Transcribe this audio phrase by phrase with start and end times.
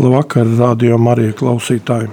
[0.00, 2.06] Labvakar, radio Marija klausītāji.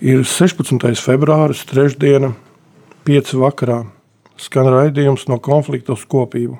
[0.00, 0.78] Ir 16.
[1.04, 2.30] februāris, trešdiena,
[3.04, 3.34] 5.
[3.42, 3.82] vakarā.
[4.40, 6.56] Skan raidījums no konflikta uz kopību.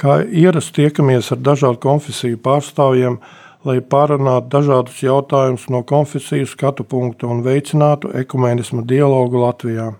[0.00, 3.20] Kā ierasts tiekamies ar dažādu konfesiju pārstāvjiem,
[3.68, 9.90] lai pārunātu dažādus jautājumus no konfesiju skatu punkta un veicinātu ekumenismu dialogu Latvijā.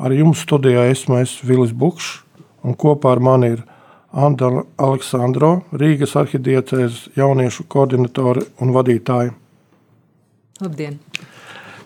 [0.00, 2.22] Ar jums studijā esmu es Vilis Bukšs,
[2.64, 3.66] un kopā ar mani ir
[4.12, 4.48] Anta
[4.78, 9.34] Aleksandro, Rīgas arhidiecēzes jauniešu koordinatore un vadītāja.
[10.62, 11.00] Labdien!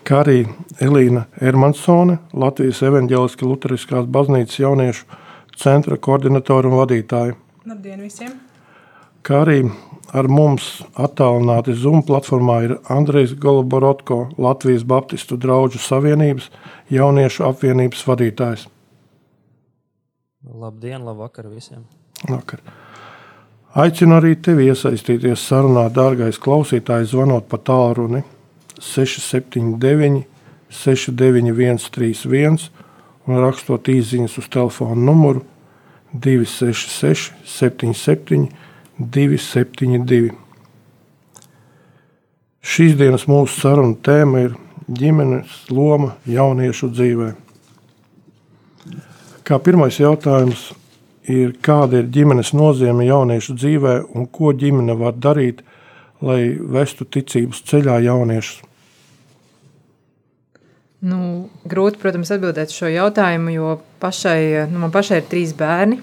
[0.07, 0.45] Kā arī
[0.81, 5.05] Elīna Ermansone, Latvijas evaņģēliskā Lutheriskās baznīcas jauniešu
[5.59, 7.37] centra koordinatore un vadītāja.
[7.69, 8.33] Labdien visiem!
[9.21, 9.59] Kā arī
[10.17, 16.49] ar mums attālināti Zoom platformā ir Andrejs Goloborotko, Latvijas Baptistu draugu savienības
[16.89, 18.67] jauniešu apvienības vadītājs.
[20.41, 21.85] Labdien, labvakar visiem!
[22.29, 22.61] Vakar.
[23.81, 28.25] Aicinu arī tevi iesaistīties sarunā, dārgais klausītājs, zvanot pa tālruni
[28.81, 30.25] 679,
[30.71, 32.67] 691, 31
[33.29, 35.45] un rakstot īsiņas uz telefona numuru
[36.11, 38.49] 266, 77,
[38.99, 40.33] 272.
[42.61, 44.57] Šīs dienas mūsu sarunu tēma ir
[44.91, 47.31] ģimenes loma jauniešu dzīvē.
[49.47, 50.69] Kā pirmais jautājums,
[51.29, 55.61] ir, kāda ir ģimenes nozīme jauniešu dzīvē un ko ģimene var darīt,
[56.21, 58.61] lai vestu ticības ceļā jauniešus?
[61.01, 63.69] Nu, grūti, protams, atbildēt šo jautājumu, jo
[64.03, 65.97] pašai, nu, man pašai ir trīs bērni.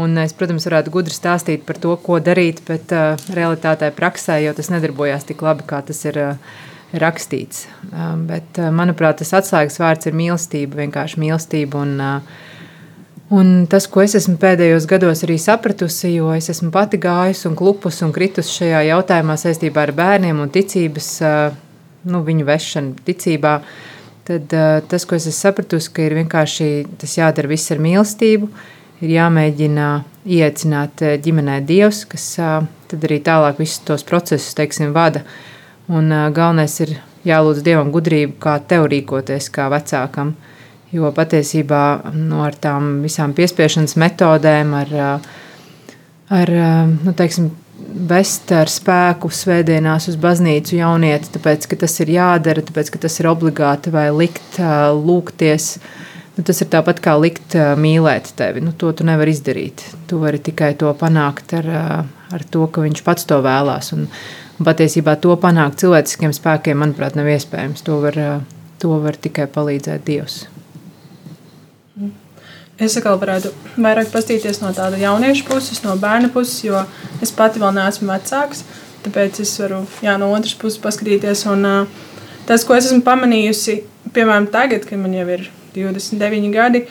[0.00, 4.54] Un es, protams, varētu gudri stāstīt par to, ko darīt, bet uh, realitātē, praksē jau
[4.56, 6.54] tas nedarbojās tik labi, kā tas ir uh,
[7.02, 7.66] rakstīts.
[7.90, 11.82] Uh, bet, uh, manuprāt, tas atslēgas vārds ir mīlestība, vienkārši mīlestība.
[11.82, 12.48] Un, uh,
[13.30, 17.54] Un tas, ko es esmu pēdējos gados arī sapratusi, jo es esmu pati gājusi un
[17.54, 21.10] klupus un kritus šajā jautājumā saistībā ar bērniem un ticības,
[22.10, 23.52] nu, viņu vešanu ticībā,
[24.26, 24.50] tad
[24.90, 28.50] tas, ko es esmu sapratusi, ka ir vienkārši tas jādara viss ar mīlestību,
[28.98, 29.86] ir jāmēģina
[30.26, 32.26] iecināt ģimenē Dievs, kas
[32.90, 35.22] tad arī tālāk visus tos procesus, teiksim, vada.
[35.86, 36.98] Un galvenais ir
[37.30, 40.34] jālūdz Dievam gudrību, kā tev rīkoties kā vecākam.
[40.90, 44.94] Jo patiesībā nu, ar tām visām piespiešanas metodēm, ar,
[46.34, 46.50] ar
[46.90, 47.52] nu, teiksim,
[48.10, 53.20] vest ar spēku svētdienās uz baznīcu jaunieti, tāpēc, ka tas ir jādara, tāpēc, ka tas
[53.22, 55.76] ir obligāti vai likt lūgties.
[56.36, 58.62] Nu, tas ir tāpat kā likt mīlēt tevi.
[58.64, 59.82] Nu, to tu nevari izdarīt.
[60.10, 61.72] Tu vari tikai to panākt ar,
[62.34, 63.92] ar to, ka viņš pats to vēlās.
[63.96, 64.06] Un,
[64.58, 67.84] un patiesībā to panākt cilvēciskiem spēkiem, manuprāt, nav iespējams.
[67.86, 68.22] To var,
[68.80, 70.40] to var tikai palīdzēt Dievs.
[72.80, 76.80] Es atkal varētu vairāk paskatīties no tāda jaunieša puses, no bērna puses, jo
[77.20, 78.64] es pati vēl neesmu vecāks.
[79.04, 81.44] Tāpēc es varu jā, no otras puses paskatīties.
[81.52, 83.82] Un, uh, tas, ko es esmu pamanījusi,
[84.16, 85.46] piemēram, tagad, kad man jau ir
[85.76, 86.84] 29 gadi,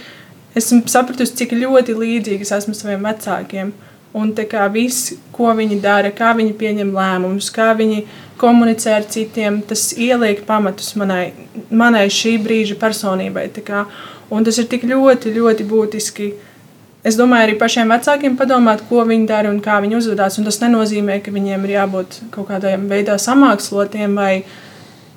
[0.57, 3.73] esmu sapratusi, cik ļoti līdzīgas esmu saviem vecākiem.
[4.19, 8.05] Un kā viss, ko viņi dara, kā viņi pieņem lēmumus, kā viņi
[8.41, 11.33] komunicē ar citiem, tas ieliek pamatus manai,
[11.69, 13.49] manai šī brīža personībai.
[14.29, 16.29] Un tas ir tik ļoti, ļoti būtiski.
[17.09, 20.37] Es domāju, arī pašiem vecākiem padomāt, ko viņi dara un kā viņi uzvedās.
[20.37, 24.17] Un tas nenozīmē, ka viņiem ir jābūt kaut kādā veidā samākslotiem.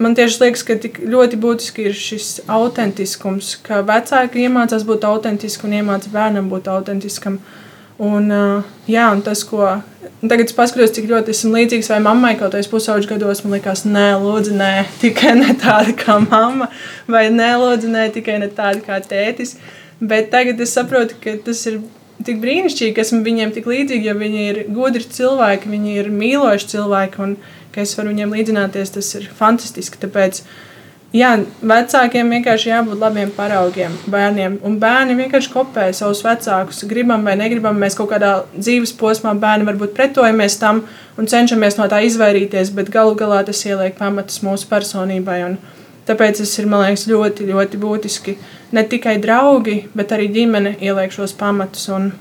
[0.02, 5.68] Man tieši liekas, ka tik ļoti būtiski ir šis autentiskums, ka vecāki iemācās būt autentiski
[5.68, 7.42] un iemācās bērnam būt autentiskam.
[8.00, 8.30] Un,
[8.88, 9.66] jā, un tas, ko
[10.22, 13.84] tagad es paskatos, cik ļoti esmu līdzīgs vai mammai, kaut kādos pusauģu gados, man liekas,
[13.84, 14.72] nē, lūdzu, nē,
[15.02, 16.70] tikai ne tāda kā mamma,
[17.10, 19.58] vai nē, lūdzu, nē, tikai ne tāda kā tētis.
[20.02, 21.82] Bet tagad es saprotu, ka tas ir
[22.26, 26.72] tik brīnišķīgi, ka esmu viņiem tik līdzīgi, jo viņi ir gudri cilvēki, viņi ir mīloši
[26.74, 27.36] cilvēki, un
[27.74, 30.00] ka es varu viņiem līdzināties, tas ir fantastiski.
[30.02, 30.71] Tāpēc, uh,
[31.12, 34.54] Jā, vecākiem vienkārši jābūt labiem paraugiem bērniem.
[34.64, 36.78] Un bērni vienkārši kopē savus vecākus.
[36.88, 40.80] Gribam vai negribam, mēs kaut kādā dzīves posmā bērni varbūt pretojamies tam
[41.20, 45.36] un cenšamies no tā izvairīties, bet galu galā tas ieliek pamatus mūsu personībai.
[45.50, 45.58] Un
[46.08, 48.38] tāpēc tas ir liekas, ļoti, ļoti būtiski.
[48.72, 51.90] Ne tikai draugi, bet arī ģimene ieliek šos pamatus.
[51.92, 52.14] Un,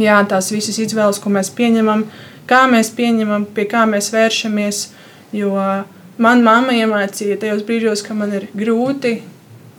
[0.00, 2.06] jā, tās visas izvēles, ko mēs pieņemam,
[2.48, 4.86] kā mēs pieņemam, pie kā mēs vēršamies.
[5.34, 9.16] Jo, uh, Man mamma iemācīja tajos brīžos, ka man ir grūti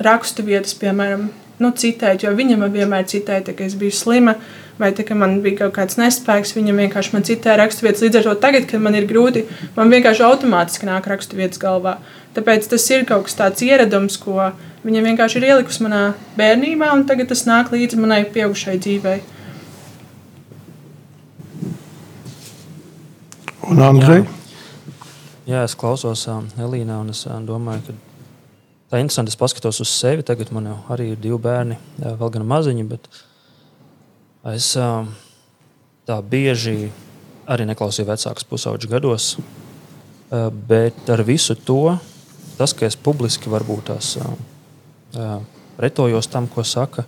[0.03, 1.29] rakstu vietas, piemēram,
[1.63, 4.35] nu, citēt, jo viņa man vienmēr citēja, ka es biju slima,
[4.79, 6.51] vai tā, ka man bija kaut kāds nespēks.
[6.57, 8.03] Viņa vienkārši man citēja rakstu vietas.
[8.03, 9.45] Līdz ar to tagad, kad man ir grūti,
[9.77, 11.97] man vienkārši automātiski nāk rakstu vietas galvā.
[12.35, 14.51] Tāpēc tas ir kaut kas tāds ieradums, ko
[14.83, 16.03] viņa vienkārši ir ielikusi manā
[16.35, 19.21] bērnībā, un tagad tas nāk līdzi manai pieaugušai dzīvei.
[23.71, 24.25] Un Andrej?
[24.25, 24.44] Jā.
[25.45, 27.93] Jā, es klausos uh, Elīnā, un es uh, domāju, ka
[28.89, 29.29] tā ir interesanti.
[29.29, 30.23] Es paskatos uz sevi.
[30.25, 32.85] Tagad man jau arī ir divi bērni, jā, vēl gan maziņi,
[34.49, 35.05] es uh,
[36.09, 36.89] tā bieži
[37.45, 39.35] arī neklausīju vecākus pusauģu gados.
[39.37, 41.93] Uh, bet ar visu to,
[42.57, 45.37] tas, ka es publiski varbūt tās uh,
[45.77, 47.05] pretojos tam, ko saka,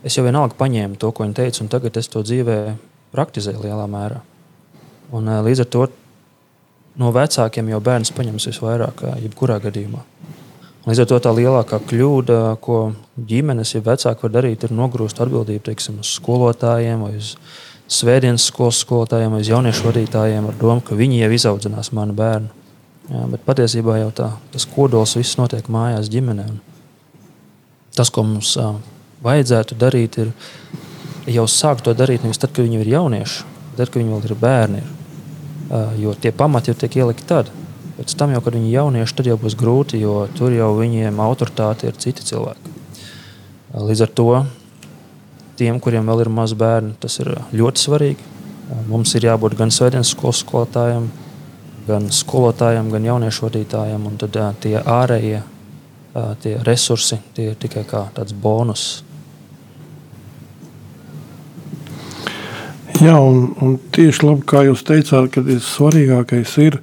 [0.00, 2.58] es jau vienalga paņēmu to, ko viņi teica, un tagad es to dzīvē
[3.12, 4.24] praktizēju lielā mērā.
[5.12, 5.86] Un, uh, līdz ar to
[7.00, 10.02] no vecākiem jau bērns paņems visvairāk, jebkurā gadījumā.
[10.86, 15.64] Līdz ar to tā lielākā kļūda, ko ģimenes, ja vecāki var darīt, ir nogrūst atbildību
[15.66, 17.32] teiksim, uz skolotājiem vai uz
[17.90, 22.52] svētdienas skolas skolotājiem vai uz jauniešu vadītājiem ar domu, ka viņi jau izaudzinās manu bērnu.
[23.10, 26.46] Jā, bet patiesībā jau tā, tas kodols viss notiek mājās, ģimenē.
[26.54, 26.62] Un
[27.94, 28.78] tas, ko mums uh,
[29.26, 30.32] vajadzētu darīt, ir
[31.34, 34.26] jau sākt to darīt nevis tad, kad viņi ir jaunieši, bet tad, kad viņi vēl
[34.30, 34.82] ir bērni.
[34.82, 34.95] Ir
[36.00, 37.50] jo tie pamati jau tiek ielikti tad.
[37.96, 41.20] Pēc tam, jau, kad viņi ir jaunieši, tad jau būs grūti, jo tur jau viņiem
[41.24, 42.74] autoritāte ir citi cilvēki.
[43.76, 44.30] Līdz ar to
[45.56, 48.32] tiem, kuriem vēl ir mazi bērni, tas ir ļoti svarīgi.
[48.90, 51.08] Mums ir jābūt gan svētdienas skolas skolotājiem,
[51.86, 54.08] gan skolotājiem, gan jauniešu vadītājiem.
[54.20, 55.42] Tad tie ārējie
[56.40, 59.04] tie resursi tie ir tikai kā tāds bonus
[62.96, 66.78] Jā, un, un tieši labi, kā jūs teicāt, ka svarīgākais ir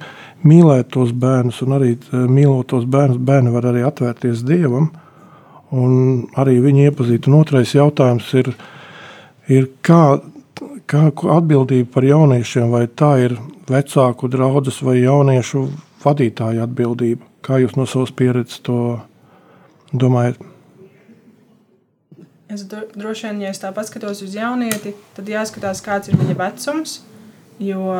[0.46, 4.92] mīlēt tos bērnus, un arī eh, mīlot tos bērnus, bērni var arī atvērties Dievam,
[5.74, 5.96] un
[6.38, 7.26] arī viņu iepazīt.
[7.26, 8.52] Un otrais jautājums ir,
[9.50, 10.20] ir kā,
[10.86, 15.66] kā atbildība par jauniešiem, vai tā ir vecāku draudzes vai jauniešu
[16.04, 17.26] vadītāja atbildība?
[17.42, 19.00] Kā jūs no savas pieredzes to
[19.90, 20.53] domājat?
[22.54, 27.00] Es droši vien, ja es tā paskatos uz jaunieti, tad jāskatās, kāds ir viņa vecums.
[27.58, 27.96] Jo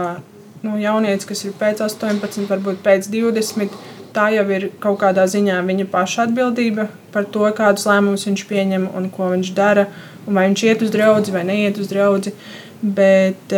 [0.63, 3.75] nu, jaunietis, kas ir pēc 18, varbūt pēc 20,
[4.15, 8.87] tā jau ir kaut kādā ziņā viņa paša atbildība par to, kādus lēmumus viņš pieņem
[8.95, 9.89] un ko viņš dara.
[10.25, 12.37] Vai viņš iet uz draugu vai neiet uz draugu.
[12.85, 13.57] Bet,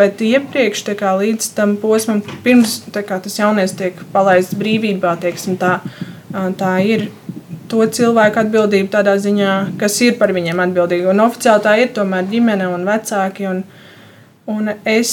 [0.00, 5.16] bet iepriekš, kā, līdz tam posmam, pirms kā, tas jaunieks tiek palaists brīvībā,
[5.60, 5.76] tā,
[6.56, 7.08] tā ir
[7.70, 11.08] to cilvēku atbildību tādā ziņā, kas ir par viņiem atbildīgi.
[11.10, 13.48] Un oficiāli tā ir tomēr ģimene un vecāki.
[13.50, 13.62] Un,
[14.50, 15.12] un es,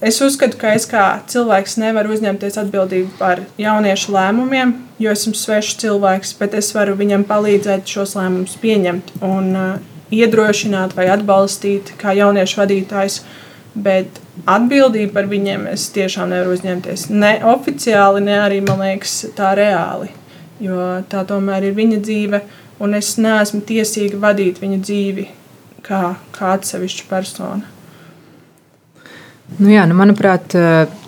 [0.00, 5.78] es uzskatu, ka es kā cilvēks nevaru uzņemties atbildību par jauniešu lēmumiem, jo esmu svešs
[5.82, 9.70] cilvēks, bet es varu viņam palīdzēt šos lēmumus pieņemt un uh,
[10.12, 13.22] iedrošināt vai atbalstīt kā jauniešu vadītājs.
[13.72, 17.06] Bet atbildību par viņiem es tiešām nevaru uzņemties.
[17.08, 20.10] Ne oficiāli, ne arī, man liekas, tā reāli
[20.62, 22.42] jo tā tomēr ir viņa dzīve,
[22.82, 25.28] un es neesmu tiesīga vadīt viņa dzīvi
[25.86, 26.02] kā,
[26.34, 27.68] kā atsevišķa persona.
[29.58, 30.54] Nu jā, nu manuprāt,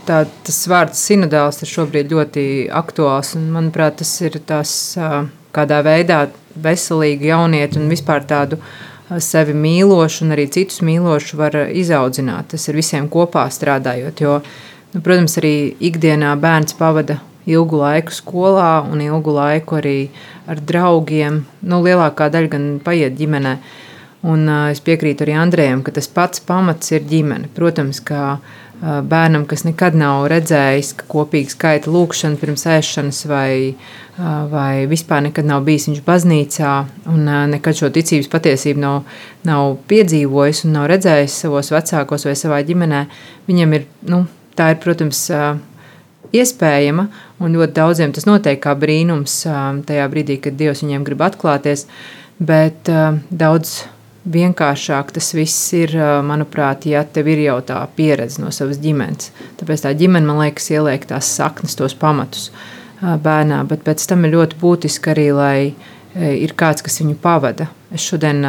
[0.04, 2.42] tā, tas vārds sinodāls ir šobrīd ļoti
[2.76, 3.32] aktuāls.
[3.40, 4.72] Manuprāt, tas ir tas,
[5.54, 8.58] kādā veidā veselīgi jaunieti un vispār tādu
[9.22, 12.52] sevi mīlošu un arī citus mīlošu var izaudzināt.
[12.52, 14.20] Tas ir visiem kopā strādājot.
[14.20, 14.38] Jo,
[14.92, 15.54] nu, protams, arī
[15.88, 17.20] ikdienā bērns pavada
[17.50, 19.98] ilgu laiku skolā un ilgu laiku arī
[20.48, 21.44] ar draugiem.
[21.64, 23.58] Nu, lielākā daļa gan paiet ģimenē.
[24.24, 27.50] Un, uh, es piekrītu arī Andrejam, ka tas pats pamats ir ģimene.
[27.52, 33.74] Protams, ka uh, bērnam, kas nekad nav redzējis, ka kopīgi skaita lūkšana pirms ēšanas vai,
[33.76, 36.72] uh, vai vispār nekad nav bijis viņš baznīcā
[37.12, 38.96] un nekad šo ticības patiesību nav,
[39.44, 43.04] nav piedzīvojis un nav redzējis savos vecākos vai savā ģimenē,
[43.50, 44.24] viņam ir, nu,
[44.56, 45.26] tā ir, protams,
[46.34, 47.08] iespējama,
[47.42, 49.40] un ļoti daudziem tas notiek kā brīnums
[49.88, 51.86] tajā brīdī, kad Dievs viņiem grib atklāties,
[52.38, 52.90] bet
[53.30, 53.82] daudz
[54.24, 55.92] vienkāršāk tas viss ir,
[56.24, 59.28] manuprāt, ja tev ir jau tā pieredze no savas ģimenes.
[59.60, 62.48] Tāpēc tā ģimene, man liekas, ieliek tās saknes, tos pamatus
[63.02, 65.58] bērnā, bet pēc tam ir ļoti būtiski arī, lai
[66.14, 67.68] ir kāds, kas viņu pavada.
[67.92, 68.40] Es šodien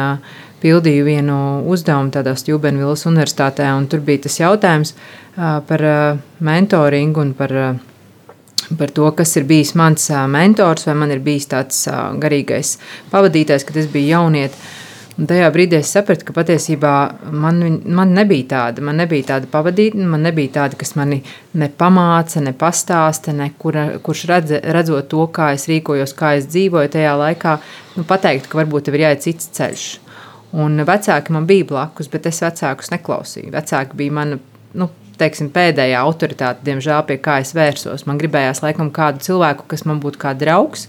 [0.62, 1.36] pildīju vienu
[1.68, 4.94] uzdevumu tādā Stūbenvilas universitātē, un tur bija tas jautājums,
[5.36, 5.84] par
[6.40, 7.52] mentoringu un par,
[8.78, 11.84] par to, kas ir bijis mans mentors, vai man ir bijis tāds
[12.22, 12.76] garīgais
[13.12, 14.66] pavadītājs, kad es biju jaunieti.
[15.16, 16.92] Un tajā brīdī es sapratu, ka patiesībā
[17.32, 18.82] man, man nebija tāda.
[18.84, 21.22] Man nebija tāda pavadīta, man nebija tāda, kas mani
[21.56, 27.14] nepamāca, nepastāsta, ne kur, kurš redz, redzot to, kā es rīkojos, kā es dzīvoju tajā
[27.16, 27.54] laikā,
[27.96, 29.86] nu, pateikt, ka varbūt tev ir jāiet cits ceļš.
[30.60, 33.54] Un vecāki man bija blakus, bet es vecākus neklausīju.
[33.56, 34.38] Vecāki bija mana
[34.76, 38.06] nu, teiksim, pēdējā autoritāte, diemžēl, pie kā es vērsos.
[38.08, 40.86] Man gribējās laikam kādu cilvēku, kas man būtu kā draugs,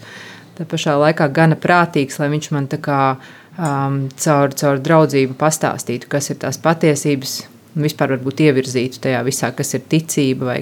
[0.58, 6.10] tā pašā laikā gana prātīgs, lai viņš man tā kā um, caur, caur draudzību pastāstītu,
[6.12, 7.40] kas ir tās patiesības
[7.78, 10.60] un vispār varbūt ievirzītu tajā visā, kas ir ticība, vai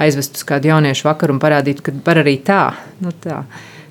[0.00, 2.62] aizvest uz kādu jauniešu vakaru un parādītu, ka var arī tā.
[3.04, 3.42] Nu, tā.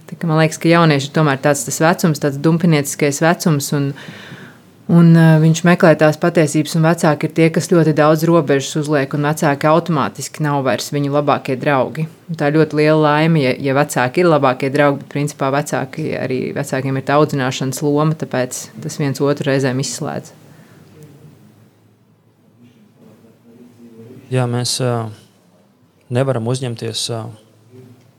[0.09, 3.69] tā man liekas, ka jaunieši ir tomēr tāds vecums, tāds dumpinieciskais vecums.
[3.77, 3.91] Un,
[4.91, 9.13] Un uh, viņš meklē tās patiesības, un vecāki ir tie, kas ļoti daudz robežas uzliek,
[9.15, 12.03] un vecāki automātiski nav vairs viņu labākie draugi.
[12.27, 16.09] Un tā ir ļoti liela laime, ja, ja vecāki ir labākie draugi, bet principā vecāki,
[16.19, 20.35] arī vecākiem ir tā audzināšanas loma, tāpēc tas viens otru reizēm izslēdz.
[24.35, 25.07] Jā, mēs uh,
[26.11, 27.25] nevaram uzņemties uh,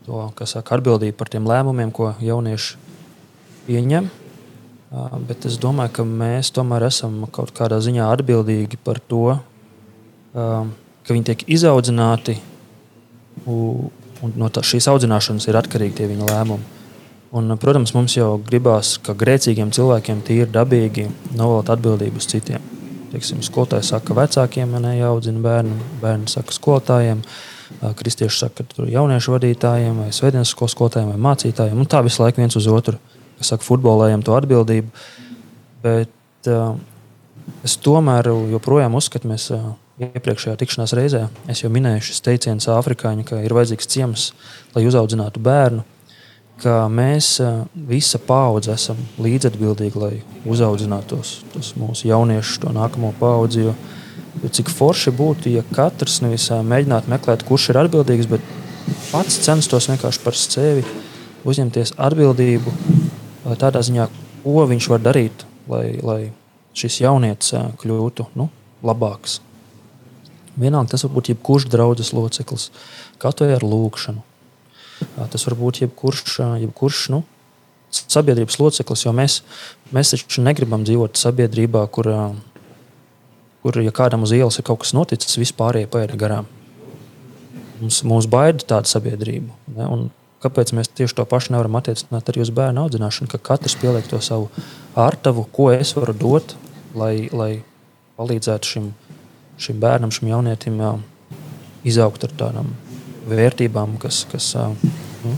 [0.09, 2.79] to, saka, atbildību par tiem lēmumiem, ko jaunieši
[3.69, 4.09] pieņem.
[5.27, 9.37] Bet es domāju, ka mēs tomēr esam kaut kādā ziņā atbildīgi par to,
[10.35, 12.37] ka viņi tiek izaudzināti,
[13.49, 16.71] un no tā, šīs audzināšanas ir atkarīgi viņa lēmumi.
[17.35, 22.63] Un, protams, mums jau gribās, ka grēcīgiem cilvēkiem tīri dabīgi novēlēt atbildību uz citiem.
[23.11, 27.25] Teiksim, skolotājs saka, vecākiem neaudzina bērnu, bērni saka skolotājiem,
[27.99, 31.75] kristieši saka, jauniešu vadītājiem, vai svētdienas skolas skolotājiem, vai mācītājiem.
[31.83, 33.01] Un tā visu laiku viens uz otru
[33.43, 34.91] saka, futbolējam to atbildību.
[35.85, 36.75] Bet uh,
[37.65, 41.25] es tomēr joprojām uzskatu, mēs uh, iepriekšējā tikšanās reizē
[41.55, 44.31] jau minēju šis teiciens Āfrikāņi, ka ir vajadzīgs ciems,
[44.75, 45.85] lai uzaudzinātu bērnu.
[46.63, 50.13] Ka mēs uh, visa paudze esam līdzatbildīgi, lai
[50.47, 51.19] uzaudzinātu
[51.51, 53.65] tos, mūsu jauniešus, to nākamo paudzi.
[53.67, 53.73] Jo,
[54.43, 58.53] jo cik forši būtu, ja katrs nevis mēģinātu meklēt, kurš ir atbildīgs, bet
[59.11, 60.85] pats censtos vienkārši par sevi
[61.45, 62.73] uzņemties atbildību
[63.53, 64.07] tādā ziņā,
[64.43, 66.19] ko viņš var darīt, lai, lai
[66.75, 68.49] šis jaunietis kļūtu nu,
[68.85, 69.39] labāks.
[70.55, 72.69] Vienalga tas var būt jebkurš draugs loceklis,
[73.19, 74.23] katru ar lūgšanu.
[75.31, 77.23] Tas var būt jebkurš, jebkurš nu,
[77.91, 79.39] sabiedrības loceklis, jo mēs,
[79.95, 82.11] mēs taču negribam dzīvot sabiedrībā, kur,
[83.63, 86.47] kur ja kādam uz ielas ir kaut kas noticis, vispārējie paiet garām.
[87.81, 89.51] Mums, mums baida tāda sabiedrība.
[89.75, 89.87] Ne?
[89.91, 90.07] Un
[90.45, 94.19] Kāpēc mēs tieši to pašu nevaram attiecināt arī uz bērnu audzināšanu, ka katrs pieliek to
[94.21, 94.51] savu
[94.93, 96.53] ārtavu, ko es varu dot,
[96.93, 97.63] lai, lai
[98.19, 98.91] palīdzētu šim,
[99.57, 100.91] šim bērnam, šim jaunietim jā,
[101.89, 102.69] izaugt ar tādām
[103.25, 104.51] vērtībām, kas, kas
[105.25, 105.33] nu,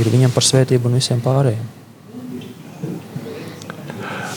[0.00, 1.68] ir viņam par svētību un visiem pārējiem.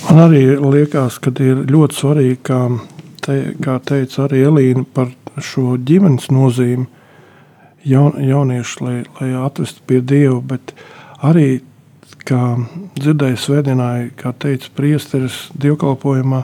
[0.07, 2.59] Man arī liekas, ka ir ļoti svarīgi, kā,
[3.23, 6.87] te, kā teica arī Elīna, par šo ģimenes nozīmi
[7.87, 10.73] jaun, jaunieši, lai, lai atvestu pie Dieva, bet
[11.25, 11.61] arī,
[12.27, 12.41] kā
[12.99, 13.89] dzirdēju svētdienā,
[14.19, 16.43] kā teica priesteris dievkalpojumā,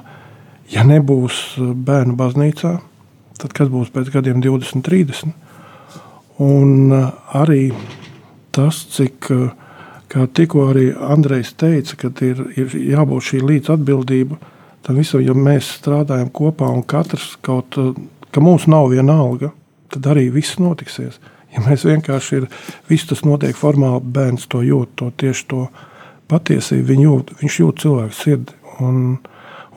[0.72, 2.78] ja nebūs bērnu baznīcā,
[3.42, 5.34] tad kas būs pēc gadiem 20, 30?
[6.44, 6.94] Un
[7.36, 7.68] arī
[8.56, 9.28] tas, cik,
[10.14, 14.40] kā tikko arī Andrejs teica, ka ir, ir jābūt šī līdzatbildība
[14.84, 17.78] tam visam, ja mēs strādājam kopā un katrs kaut,
[18.34, 19.54] ka mums nav viena alga,
[19.94, 21.20] tad arī viss notiksies.
[21.54, 22.48] Ja mēs vienkārši ir,
[22.90, 25.68] viss tas notiek formāli, bērns to jūt, to tieši to
[26.32, 28.98] patiesību, viņš jūt, viņš jūt cilvēku sirdi, un,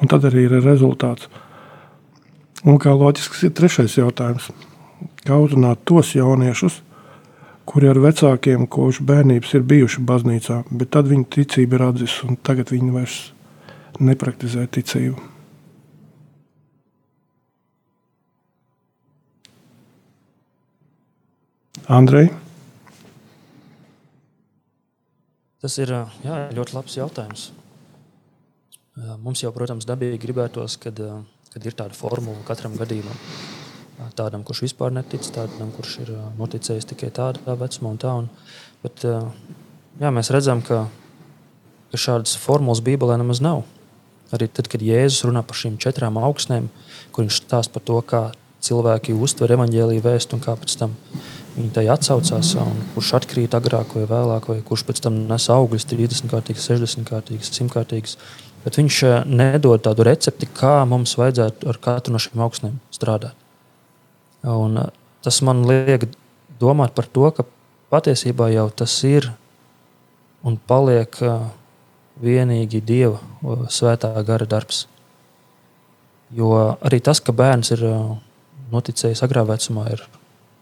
[0.00, 1.28] un tad arī ir rezultāts.
[2.66, 4.48] Un kā loģisks ir trešais jautājums.
[5.26, 6.80] Kā uzrunāt tos jauniešus,
[7.68, 12.38] kuri ar vecākiem kopš bērnības ir bijuši baznīcā, bet tad viņu ticība ir atzīta, un
[12.46, 13.16] tagad viņi vairs
[14.00, 15.35] nepraktizē ticību.
[21.86, 22.32] Andrej?
[25.62, 27.44] Tas ir jā, ļoti labs jautājums.
[29.22, 30.98] Mums jau, protams, dabīgi gribētos, kad,
[31.52, 33.20] kad ir tāda formula katram gadījumam.
[34.18, 38.16] Tādam, kurš vispār netic, tādam, kurš ir noticējis tikai tādā vecumā un tā.
[38.24, 38.28] Un,
[38.82, 39.06] bet,
[40.02, 40.82] jā, mēs redzam, ka,
[41.94, 43.62] ka šādas formulas Bībelē nemaz nav.
[44.34, 46.66] Arī tad, kad Jēzus runā par šīm četrām augstnēm,
[47.14, 48.26] kur viņš stāsta par to, kā
[48.66, 50.98] cilvēki uztver evaņģēlīju vēstu un kā pēc tam
[51.56, 52.50] Viņi tai atsaucās,
[52.92, 57.48] kurš atkrīt agrāk vai vēlāk, vai kurš pēc tam nes augļus 30 kārtīgas, 60 kārtīgas,
[57.54, 58.18] 100 kārtīgas.
[58.66, 63.38] Bet viņš eh, nedod tādu recepti, kā mums vajadzētu ar katru no šīm augstnēm strādāt.
[64.42, 64.90] Un eh,
[65.24, 66.08] tas man liek
[66.60, 67.46] domāt par to, ka
[67.94, 69.30] patiesībā jau tas ir
[70.44, 71.46] un paliek eh,
[72.20, 74.84] vienīgi Dieva svētā gara darbs.
[76.36, 76.50] Jo
[76.82, 77.86] arī tas, ka bērns ir
[78.72, 80.02] noticējis agrā vecumā, ir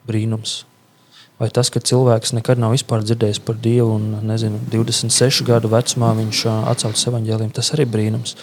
[0.05, 0.61] brīnums.
[1.41, 6.45] Vai tas, ka cilvēks nekad nav dzirdējis par Dievu un nezinu, 26 gadu vecumā viņš
[6.71, 8.37] atsaucas evaņģēliem, tas arī brīnums.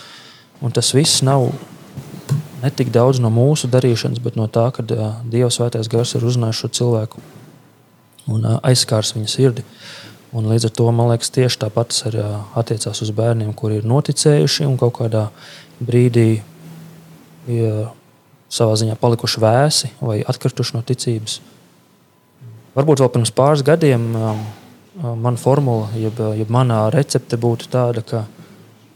[0.62, 1.48] Un tas viss nav
[2.62, 6.60] ne tik daudz no mūsu darīšanas, bet no tā, ka Dieva svētais gars ir uzrunājis
[6.62, 7.24] šo cilvēku
[8.32, 9.66] un aizskārs viņa sirdi.
[10.36, 12.22] Un līdz ar to man liekas, tieši tāpat arī
[12.60, 15.26] attiecās uz bērniem, kuri ir noticējuši un kaut kādā
[15.82, 16.42] brīdī
[17.52, 17.90] ja
[18.52, 21.40] savā ziņā palikuši vēsi vai atkrituši no ticības.
[22.78, 24.44] Varbūt vēl pirms pāris gadiem um,
[25.02, 28.22] um mana formula, jeb, jeb manā recepte būtu tāda, ka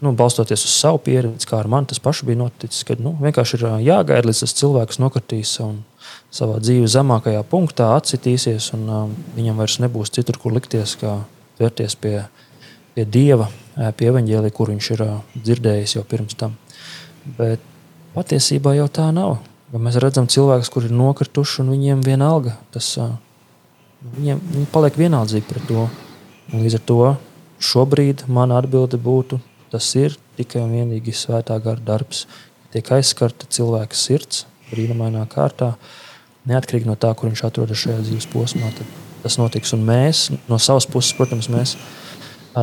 [0.00, 3.58] nu, balstoties uz savu pieredzi, kā ar mani tas pats bija noticis, ka nu, vienkārši
[3.58, 5.82] ir jāgaida, līdz tas cilvēks nokritīs un
[6.32, 11.18] savā dzīves zemākajā punktā atsitīsies, un um, viņam vairs nebūs citur, kur likties, kā
[11.60, 12.20] vērties pie,
[12.96, 13.48] pie Dieva,
[13.96, 16.56] pie evaņģēlī, kur viņš ir uh, dzirdējis jau pirms tam.
[17.38, 17.60] Bet
[18.14, 19.38] patiesībā jau tā nav.
[19.72, 23.16] Ja mēs redzam cilvēkus, kuriem ir nokrituši, un viņiem vienalga tas uh,
[24.04, 25.86] Viņiem, viņi paliek vienaldzīgi pret to.
[26.52, 26.98] Un līdz ar to
[27.62, 29.40] šobrīd mana atbilde būtu,
[29.72, 32.26] tas ir tikai un vienīgi svētā gara darbs.
[32.74, 35.72] Tiek aizskarta cilvēka sirds brīnumainā kārtā,
[36.46, 38.70] neatkarīgi no tā, kur viņš atrodas šajā dzīves posmā.
[39.24, 39.72] Tas notiks.
[39.74, 41.74] Un mēs no savas puses, protams, mēs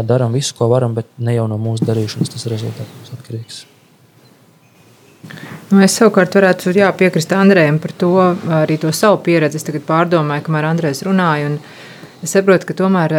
[0.08, 3.64] darām visu, ko varam, bet ne jau no mūsu darīšanas tas rezultāts atkarīgs.
[5.74, 8.12] Nu, es savukārt varētu jā, piekrist Andrejam par to,
[8.62, 9.58] arī to savu pieredzi.
[9.58, 11.50] Es tagad pārdomāju, kamēr Andrejs runāja.
[12.22, 13.16] Es saprotu, ka tomēr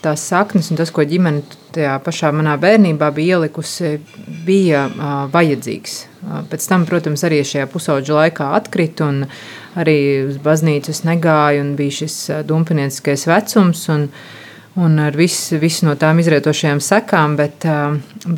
[0.00, 1.42] tās saknes un tas, ko ģimene
[1.74, 3.98] tajā pašā manā bērnībā bija ielikusi,
[4.46, 4.86] bija
[5.34, 5.98] vajadzīgs.
[6.48, 9.22] Pēc tam, protams, arī šajā pusauģa laikā atkrita un
[9.78, 9.98] arī
[10.30, 13.84] uz baznīcas negāja un bija šis dumpinieciskais vecums.
[13.92, 14.37] Un, uh,
[14.78, 17.64] un ar visu, visu no tām izrietošajām sekām, bet,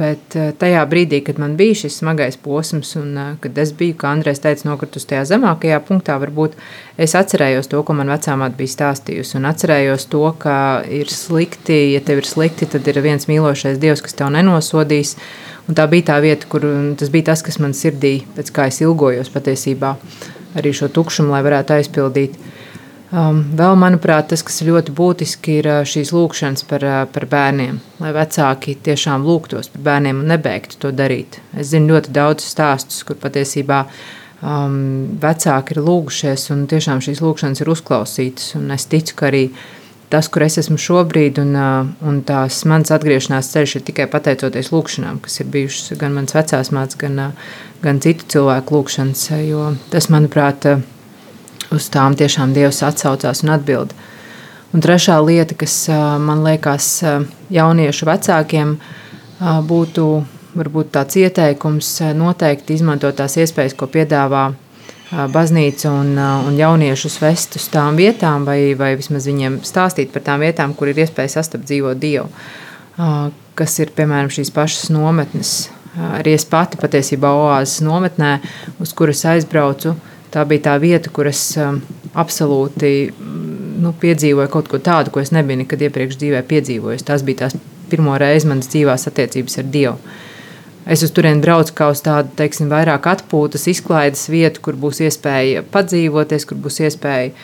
[0.01, 4.41] bet tajā brīdī, kad man bija šis smagais posms, un kad es biju, kā Andrēs
[4.41, 6.57] teica, nokritus tajā zemākajā punktā, varbūt
[7.01, 10.57] es atcerējos to, ko man vecāmā bija stāstījusi, un atcerējos to, ka
[10.89, 15.19] ir slikti, ja tev ir slikti, tad ir viens mīlošais Dievs, kas tev nenosodīs,
[15.69, 16.65] un tā bija tā vieta, kur
[16.97, 19.93] tas bija tas, kas man sirdī, pēc kā es ilgojos patiesībā,
[20.57, 22.41] arī šo tukšumu, lai varētu aizpildīt.
[23.11, 27.25] Um, vēl, manuprāt, tas, kas ir ļoti būtiski, ir uh, šīs lūkšanas par, uh, par
[27.27, 27.81] bērniem.
[27.99, 31.41] Lai vecāki tiešām lūgtos par bērniem un nebeigtu to darīt.
[31.59, 33.81] Es zinu ļoti daudz stāstus, kur patiesībā
[34.47, 38.55] um, vecāki ir lūgušies, un tiešām šīs lūkšanas ir uzklausītas.
[38.77, 39.43] Es ticu, ka arī
[40.15, 44.71] tas, kur es esmu šobrīd, un, uh, un tās mans atgriešanās ceļš ir tikai pateicoties
[44.71, 47.19] lūkšanām, kas ir bijušas gan manas vecās mātes, gan,
[47.83, 49.27] gan citu cilvēku lūkšanas.
[49.51, 50.85] Jo tas, manuprāt, ir
[51.75, 53.95] uz tām tiešām Dievs atsaucās un atbild.
[54.71, 55.89] Un trešā lieta, kas
[56.23, 57.01] man liekas
[57.51, 58.77] jauniešu vecākiem,
[59.41, 60.07] būtu
[60.55, 64.51] varbūt tāds ieteikums noteikti izmantot tās iespējas, ko piedāvā
[65.11, 70.45] baznīca un, un jauniešus vest uz tām vietām, vai, vai vismaz viņiem stāstīt par tām
[70.45, 72.29] vietām, kur ir iespēja sastapt dzīvo Dievu,
[73.59, 75.55] kas ir piemēram šīs pašas nometnes.
[75.99, 78.37] Arī es pati patiesībā oāzes nometnē,
[78.79, 79.97] uz kuras aizbraucu,
[80.35, 81.81] tā bija tā vieta, kur es um,
[82.19, 87.07] absolūti mm, nu, piedzīvoju kaut ko tādu, ko es nebiju nekad iepriekš dzīvē piedzīvojis.
[87.07, 87.57] Tas bija tās
[87.91, 89.97] pirmo reizi manas dzīvās attiecības ar Dievu.
[90.91, 95.65] Es uz turieni braucu kā uz tādu, teiksim, vairāk atpūtas, izklaides vietu, kur būs iespēja
[95.75, 97.35] padzīvoties, kur būs iespēja,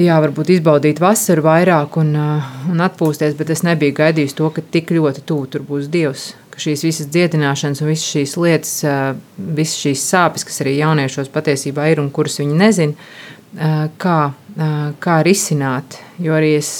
[0.00, 4.64] jā, varbūt izbaudīt vasaru vairāk un, uh, un atpūsties, bet es nebiju gaidījis to, ka
[4.64, 8.72] tik ļoti tuvu tur būs Dievs ka šīs visas dziedināšanas un visas šīs lietas,
[9.36, 13.10] visas šīs sāpes, kas arī jauniešos patiesībā ir un kuras viņi nezina,
[14.00, 14.18] kā,
[15.04, 15.98] kā risināt.
[16.22, 16.70] Jo arī es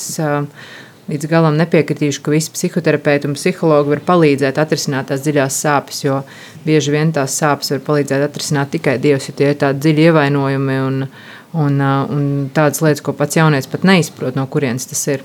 [1.10, 6.22] līdz galam nepiekritīšu, ka visi psihoterapeiti un psihologi var palīdzēt atrisināt tās dziļās sāpes, jo
[6.64, 10.80] bieži vien tās sāpes var palīdzēt atrisināt tikai Dievs, jo tie ir tādi dziļi ievainojumi
[10.88, 10.98] un,
[11.52, 11.78] un,
[12.16, 15.24] un tādas lietas, ko pats jaunietis pat neizprot, no kurienes tas ir.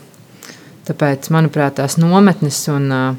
[0.85, 3.09] Tāpēc, manuprāt, tās nometnes un uh,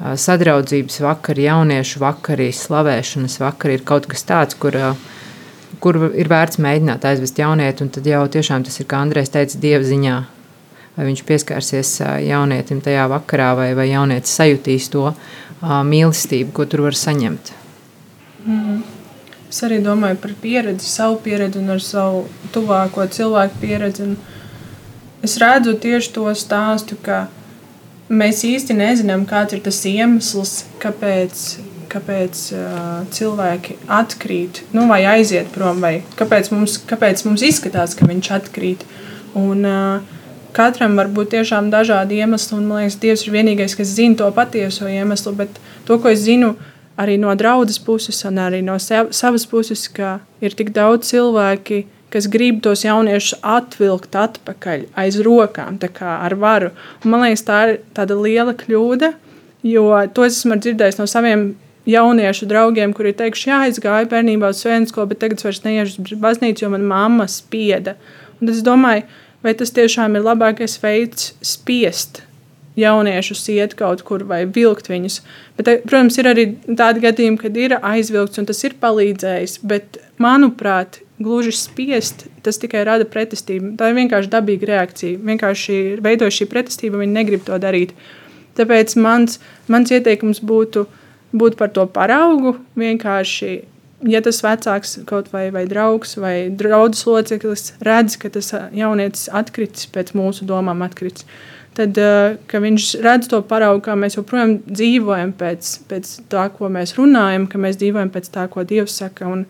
[0.00, 4.76] sadraudzības vakari, jauniešu vakari, slavēšanas vakari ir kaut kas tāds, kur,
[5.80, 7.88] kur ir vērts mēģināt aizvest jaunieti.
[7.96, 10.20] Tad jau tiešām tas ir, kā Andrēs teica, dieva ziņā.
[10.96, 11.90] Vai viņš pieskārsies
[12.26, 15.10] jaunietim tajā vakarā, vai, vai jaunietis sajutīs to
[15.60, 17.52] mīlestību, ko tur var saņemt.
[18.46, 18.80] Mm.
[19.50, 22.22] Es arī domāju par pieredzi, savu pieredzi un ar savu
[22.54, 24.06] tuvāko cilvēku pieredzi.
[24.06, 27.24] Un es redzu tieši to stāstu, ka
[28.10, 31.44] mēs īsti nezinām, kāds ir tas iemesls, kāpēc,
[31.90, 38.08] kāpēc uh, cilvēki atkrīt nu, vai aiziet prom, vai kāpēc mums, kāpēc mums izskatās, ka
[38.10, 38.86] viņš atkrīt.
[39.38, 40.18] Un, uh,
[40.50, 44.26] Katram var būt tiešām dažādi iemesli, un man liekas, Dievs ir vienīgais, kas zina to
[44.34, 45.32] patieso iemeslu.
[45.38, 46.56] Bet to, ko es zinu
[46.98, 52.28] arī no draudzes puses, un arī no savas puses, ka ir tik daudz cilvēku, kas
[52.30, 56.70] grib tos jauniešus atvilkt atpakaļ aiz rokām, ar varu.
[57.04, 59.12] Un man liekas, tā ir tāda liela kļūda,
[59.66, 61.50] jo to es esmu dzirdējis no saviem
[61.90, 66.16] jauniešu draugiem, kuri teikuši, jā, es gāju bērnībā uz svētdienu bet tagad vairs neiešu uz
[66.20, 67.96] baznīcu, jo manā mamma spieda.
[68.40, 69.06] Un es domāju,
[69.44, 72.22] vai tas tiešām ir labākais veids spiest
[72.80, 75.20] jauniešus iet kaut kur vai vilkt viņus.
[75.58, 79.58] Bet, protams, ir arī tādi gadījumi, kad ir aizvilkts un tas ir palīdzējis.
[79.66, 83.74] Bet manuprāt, gluži spiest, tas tikai rada pretestību.
[83.78, 85.20] Tā ir vienkārši dabīga reakcija.
[85.30, 87.92] Vienkārši veidojas šī pretestība, viņi negrib to darīt.
[88.58, 89.38] Tāpēc mans,
[89.70, 90.86] mans ieteikums būtu
[91.36, 92.56] būt par to paraugu.
[92.80, 93.52] Vienkārši,
[94.10, 99.90] ja tas vecāks kaut vai, vai draugs vai draugs loceklis redz, ka tas jaunietis atkritis
[99.92, 101.28] pēc mūsu domām, atkritis,
[101.78, 102.00] tad
[102.50, 107.60] viņš redz to paraugu, kā mēs joprojām dzīvojam pēc, pēc tā, ko mēs runājam, ka
[107.60, 109.30] mēs dzīvojam pēc tā, ko Dievs saka.
[109.30, 109.46] Un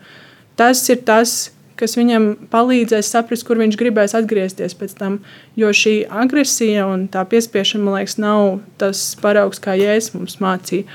[0.59, 1.60] tas ir tas, kas
[1.97, 5.19] viņam palīdzēs saprast, kur viņš gribēs atgriezties pēc tam.
[5.59, 10.85] Jo šī agresija un tā piespiešana, man liekas, nav tas paraugs, kā jēzus mums mācīja.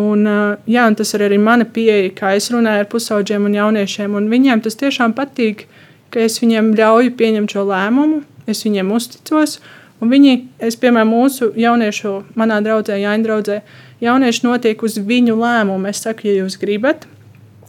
[0.00, 0.24] Un,
[0.70, 4.16] jā, un tas ir arī mana pieeja, kā es runāju ar pusaudžiem un jauniešiem.
[4.16, 5.66] Un viņiem tas tiešām patīk,
[6.14, 9.58] ka es viņiem ļauju pieņemt šo lēmumu, es viņiem uzticos.
[10.00, 13.62] Un viņi, es, piemēram, mūsu jauniešu, manā draudzē, Jāņa draudzē,
[14.00, 15.90] jaunieši notiek uz viņu lēmumu.
[15.90, 17.04] Es saku, ja jūs gribat,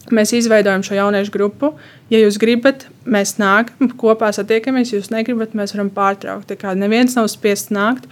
[0.09, 1.75] Mēs izveidojam šo jauniešu grupu.
[2.11, 4.91] Ja jūs gribat, mēs nākam kopā, satiekamies.
[4.91, 6.49] Jūs negribat, mēs varam pārtraukt.
[6.49, 8.09] Tā kā neviens nav spiests nākt.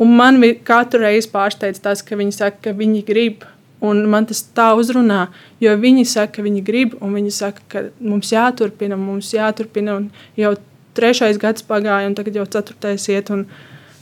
[0.00, 3.44] Un man katru reizi pārsteidz tas, ka viņi saka, ka viņi grib.
[3.84, 5.26] Un man tas tā uzrunā,
[5.60, 9.98] jo viņi saka, ka viņi grib, un viņi saka, ka mums jāturpina, mums jāturpina.
[10.38, 10.54] Jau
[10.96, 13.32] trešais gads pagāja, un tagad jau ceturtais iet.
[13.34, 13.44] Un,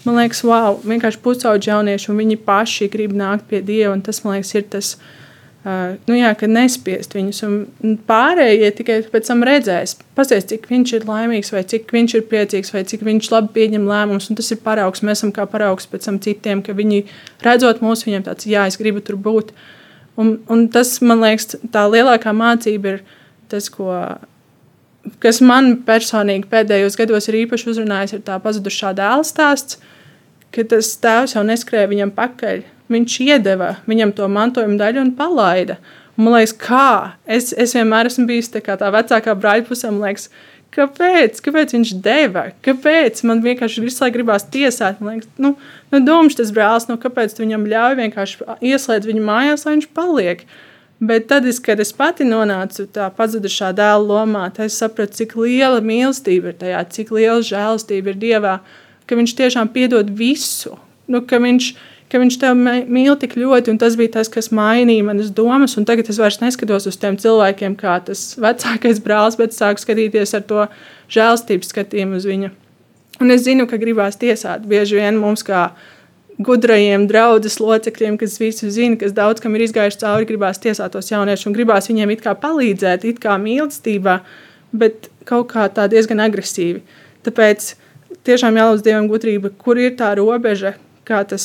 [0.04, 3.96] man liekas, wow, vienkārši pusauģi jaunieši, un viņi paši grib nākt pie Dieva.
[4.04, 5.19] Tas, man liekas, ir tas, kas
[5.60, 7.42] Uh, nu jā, ka nespiest viņus.
[7.44, 12.24] Un pārējie tikai pēc tam redzēs, pasies, cik viņš ir laimīgs, vai cik viņš ir
[12.30, 14.30] priecīgs, vai cik viņš labi pieņem lēmumus.
[14.38, 15.04] Tas ir paraugs.
[15.04, 17.02] Mēs esam kā paraugs pēc tam citiem, ka viņi
[17.44, 19.52] redzot mūsu, viņiem tāds, jā, es gribu tur būt.
[20.16, 23.04] Un, un tas, man liekas, tā lielākā mācība ir
[23.52, 23.92] tas, ko,
[25.20, 29.76] kas man personīgi pēdējos gados ir īpaši uzrunājis, ir tā pazudušā dēla stāsts,
[30.56, 35.78] ka tas tēvs jau neskrēja viņam pakaļ viņš iedeva viņam to mantojuma daļu un palaida.
[36.16, 37.16] Un man liekas, kā?
[37.24, 40.26] Es, es vienmēr esmu bijis tā, tā vecākā brāļa pusē, man liekas,
[40.74, 41.38] kāpēc?
[41.44, 42.48] Kāpēc viņš deva?
[42.66, 43.22] Kāpēc?
[43.28, 44.98] Man vienkārši visu laiku gribās tiesāt.
[45.00, 45.54] Man liekas, nu,
[45.94, 50.44] nu domāš, tas brālis, nu, kāpēc viņam ļauj vienkārši ieslēgt viņu mājās, lai viņš paliek.
[51.00, 55.32] Bet tad, es, kad es pati nonācu tā pazudušā dēla lomā, tad es sapratu, cik
[55.40, 58.58] liela mīlestība ir tajā, cik liela žēlastība ir Dievā,
[59.08, 60.76] ka viņš tiešām piedod visu.
[61.08, 62.56] Nu, ka viņš ir ka viņš tev
[62.90, 65.76] mīl tik ļoti, un tas bija tas, kas mainīja manas domas.
[65.86, 70.44] Tagad es vairs neskatos uz tiem cilvēkiem kā tas vecākais brālis, bet sāku skatīties ar
[70.48, 70.66] to
[71.14, 72.50] žēlstības skatījumu uz viņu.
[73.20, 75.68] Un es zinu, ka gribās tiesāt bieži vien mums kā
[76.40, 81.12] gudrajiem draudzes locekļiem, kas visu zina, kas daudz kam ir izgājuši cauri, gribās tiesāt tos
[81.12, 84.20] jauniešus un gribās viņiem it kā palīdzēt, it kā mīlestībā,
[84.72, 86.80] bet kaut kā tā diezgan agresīvi.
[87.26, 87.74] Tāpēc
[88.24, 90.78] tiešām jālūdz Dievam gudrība, kur ir tā robeža,
[91.10, 91.44] kā tas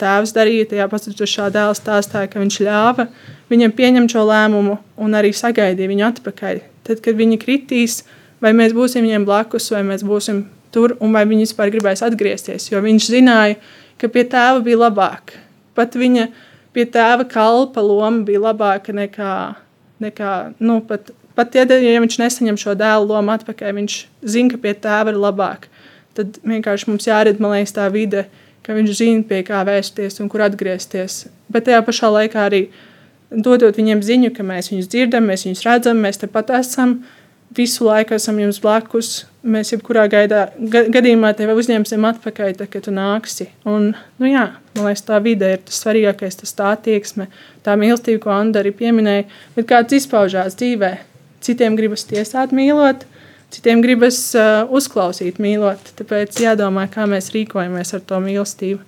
[0.00, 3.06] tēvs darīja tajā pazudušā dēla stāstā, ka viņš ļāva
[3.52, 6.60] viņam pieņemt šo lēmumu un arī sagaidīja viņu atpakaļ.
[6.84, 8.02] Tad, kad viņi kritīs,
[8.44, 12.68] vai mēs būsim viņiem blakus, vai mēs būsim tur, un vai viņi vispār gribēs atgriezties.
[12.72, 13.58] Jo viņš zināja,
[14.00, 15.36] ka pie tēva bija labāk.
[15.78, 16.28] Pat viņa
[16.74, 19.34] pie tēva kalpa loma bija labāka nekā,
[20.02, 24.00] nekā nu, pat, pat ja, ja viņš nesaņem šo dēlu lomu atpakaļ, viņš
[24.34, 25.68] zina, ka pie tēva ir labāk.
[26.14, 30.20] Tad vienkārši mums jāredz, man liekas, tā vide, uh, ka viņš zina, pie kā vērsties
[30.24, 31.24] un kur atgriezties.
[31.52, 32.64] Bet tajā pašā laikā arī
[33.30, 36.98] dodot viņiem ziņu, ka mēs viņus dzirdam, mēs viņus redzam, mēs tepat esam,
[37.54, 39.24] visu laiku esam jums blakus.
[39.44, 43.50] Mēs jebkurā gaidā, gadījumā tevi uzņemsim atpakaļ, tad, kad tu nāksi.
[43.68, 47.28] Un, nu jā, man liekas, tā vide ir tas svarīgākais, tas tā attieksme,
[47.66, 49.26] tā mīlestība, ko arī pieminēja,
[49.58, 50.94] bet kāds izpaužās dzīvē.
[51.44, 53.04] Citiem gribas tiesāt mīlot,
[53.54, 55.92] Citiem gribas uh, uzklausīt, mīlot.
[56.00, 58.80] Tāpēc jādomā, kā mēs rīkojamies ar to mīlestību.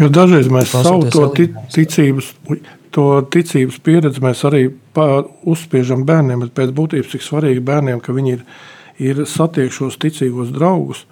[0.00, 1.28] Jo dažreiz mēs savu to
[1.70, 2.32] ticības,
[2.94, 4.64] to ticības pieredzi mēs arī
[5.46, 8.42] uzspiežam bērniem, bet pēc būtības cik svarīgi bērniem, ka viņi ir,
[8.98, 11.04] ir satiekšos ticīgos draugus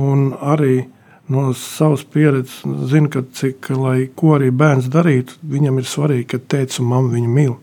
[0.00, 0.86] un arī
[1.28, 6.64] no savas pieredzes zina, ka cik, lai ko arī bērns darītu, viņam ir svarīgi, ka
[6.80, 7.56] un mamma viņu mīl.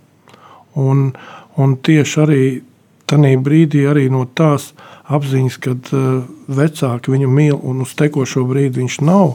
[0.78, 1.10] Un,
[1.58, 2.44] un tieši arī
[3.12, 4.70] Tanī brīdī arī no tās
[5.12, 9.34] apziņas, kad uh, vecāki viņu mīl un uz tekošo brīdi viņš nav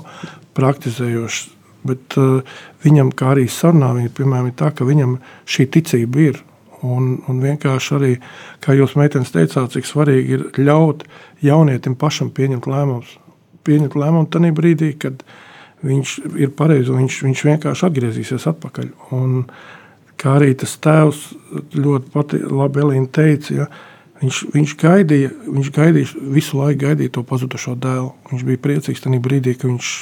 [0.57, 1.43] praktizējošs.
[1.87, 6.41] Bet uh, viņam, kā arī sarunā, viņa, piemēram, ir tā, ka viņam šī ticība ir.
[6.87, 8.11] Un, un vienkārši arī,
[8.65, 11.05] kā jūs meitenes teicāt, cik svarīgi ir ļaut
[11.45, 13.12] jaunietim pašam pieņemt lēmumus.
[13.69, 15.21] Pieņemt lēmumu tajā brīdī, kad
[15.85, 18.93] viņš ir pareizi un viņš, viņš vienkārši atgriezīsies atpakaļ.
[19.17, 19.76] Un, uh,
[20.20, 21.22] kā arī tas tēvs
[21.76, 23.66] ļoti pati, labi Elīna teica, ja,
[24.22, 28.12] viņš, viņš, gaidīja, viņš gaidīja, visu laiku gaidīja to pazudušo dēlu.
[28.31, 29.92] Viņš bija priecīgs tajā brīdī, kad viņš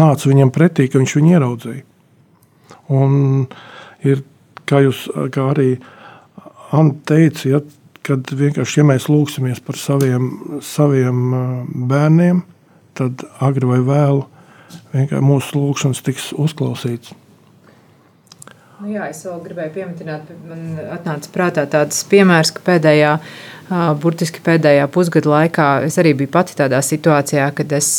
[0.00, 1.84] nāca viņam pretī, ka viņš viņu ieraudzīja.
[2.90, 3.46] Un
[4.06, 4.24] ir,
[4.68, 5.74] kā jūs kā arī
[6.70, 7.60] Anna teica, ja,
[8.06, 10.28] kad vienkārši, ja mēs lūgsimies par saviem,
[10.64, 11.18] saviem
[11.90, 12.44] bērniem,
[12.98, 14.26] tad agri vai vēlu
[15.22, 17.14] mūsu lūgšanas tiks uzklausīts.
[18.80, 20.60] Nu jā, es vēl gribēju pieminēt, man
[20.94, 23.10] atnāca prātā tāds piemērs, ka pēdējā,
[24.00, 27.90] burtiski pēdējā pusgada laikā es arī biju pati tādā situācijā, kad es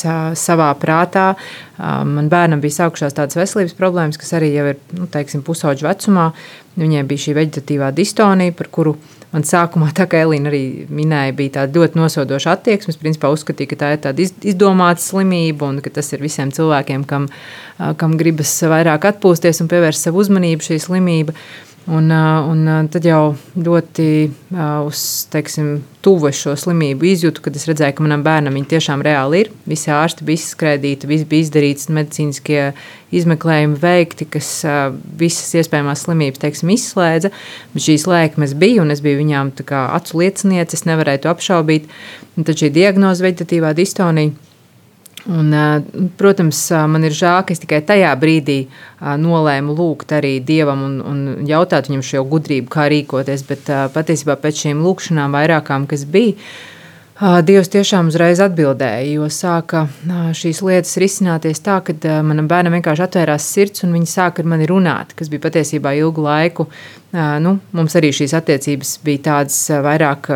[0.41, 1.27] savā prātā,
[1.77, 6.31] man bērnam bija sākušās tādas veselības problēmas, kas arī jau ir, nu, teiksim, pusauģu vecumā.
[6.81, 8.95] Viņiem bija šī veģetatīvā distonija, par kuru
[9.31, 12.91] Man sākumā, tā kā Elīna arī minēja, bija tāda ļoti nosodoša attieksme.
[12.91, 17.05] Es principā uzskatīju, ka tā ir tāda izdomāta slimība un ka tas ir visiem cilvēkiem,
[17.07, 17.29] kam,
[18.01, 21.37] kam gribas vairāk atpūsties un pievērst savu uzmanību šī slimība.
[21.89, 24.03] Un, un tad jau ļoti
[24.85, 24.99] uz
[25.33, 29.49] teiksim, tuvu šo slimību izjūtu, kad es redzēju, ka manam bērnam viņa tiešām reāli ir.
[29.65, 32.67] Visi ārsti bija izskrētīti, viss bija izdarīts, medicīniskie
[33.17, 34.51] izmeklējumi veikti, kas
[35.17, 37.33] visas iespējamās slimības teiksim, izslēdza.
[37.73, 41.89] Bet šīs lēkmes bija, un es biju viņām acu lieciniece, es nevarēju to apšaubīt.
[42.37, 44.37] Un tad šī diagnoze veģetatīvā distonija
[45.29, 45.53] Un,
[46.17, 48.63] protams, man ir žēl, ka es tikai tajā brīdī
[49.21, 53.45] nolēmu lūgt arī dievam un, un jautāt viņam šo gudrību, kā rīkoties.
[53.45, 56.39] Bet patiesībā pēc šīm lūkšanām, vairākām, kas bija,
[57.21, 59.83] Dievs tiešām uzreiz atbildēja, jo sāka
[60.33, 61.93] šīs lietas risināties tā, ka
[62.25, 66.25] manam bērnam vienkārši atvērās sirds un viņi sāka ar mani runāt, kas bija patiesībā ilgu
[66.25, 66.65] laiku.
[67.45, 70.31] Nu, mums arī šīs attiecības bija tādas vairāk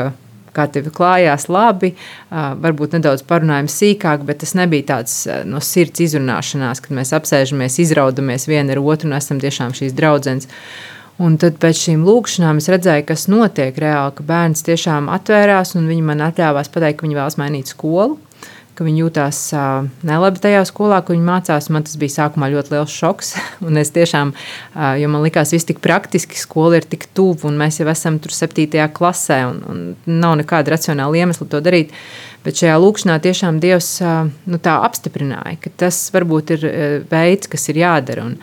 [0.56, 1.94] kā tev klājās labi,
[2.32, 8.50] varbūt nedaudz parunājam sīkāk, bet tas nebija tāds no sirds izrunāšanās, kad mēs apsēžamies, izraudamies
[8.50, 10.52] viena ar otru un esam tiešām šīs draudzenes.
[11.16, 15.88] Un tad pēc šīm lūkšanām es redzēju, kas notiek reāli, ka bērns tiešām atvērās un
[15.88, 18.18] viņi man atļāvās pateikt, ka viņi vēlas mainīt skolu
[18.76, 21.70] ka viņi jūtās uh, nelabi tajā skolā, kur viņi mācās.
[21.72, 23.34] Man tas bija sākumā ļoti liels šoks.
[23.68, 27.60] Un es tiešām, uh, jo man likās, viss tik praktiski, skola ir tik tuvu, un
[27.60, 29.84] mēs jau esam tur septītajā klasē, un, un
[30.20, 31.96] nav nekāda racionāla iemesla to darīt.
[32.46, 36.68] Bet šajā lūkšanā tiešām Dievs uh, nu, apstiprināja, ka tas varbūt ir
[37.10, 38.28] veids, kas ir jādara.
[38.28, 38.36] Un,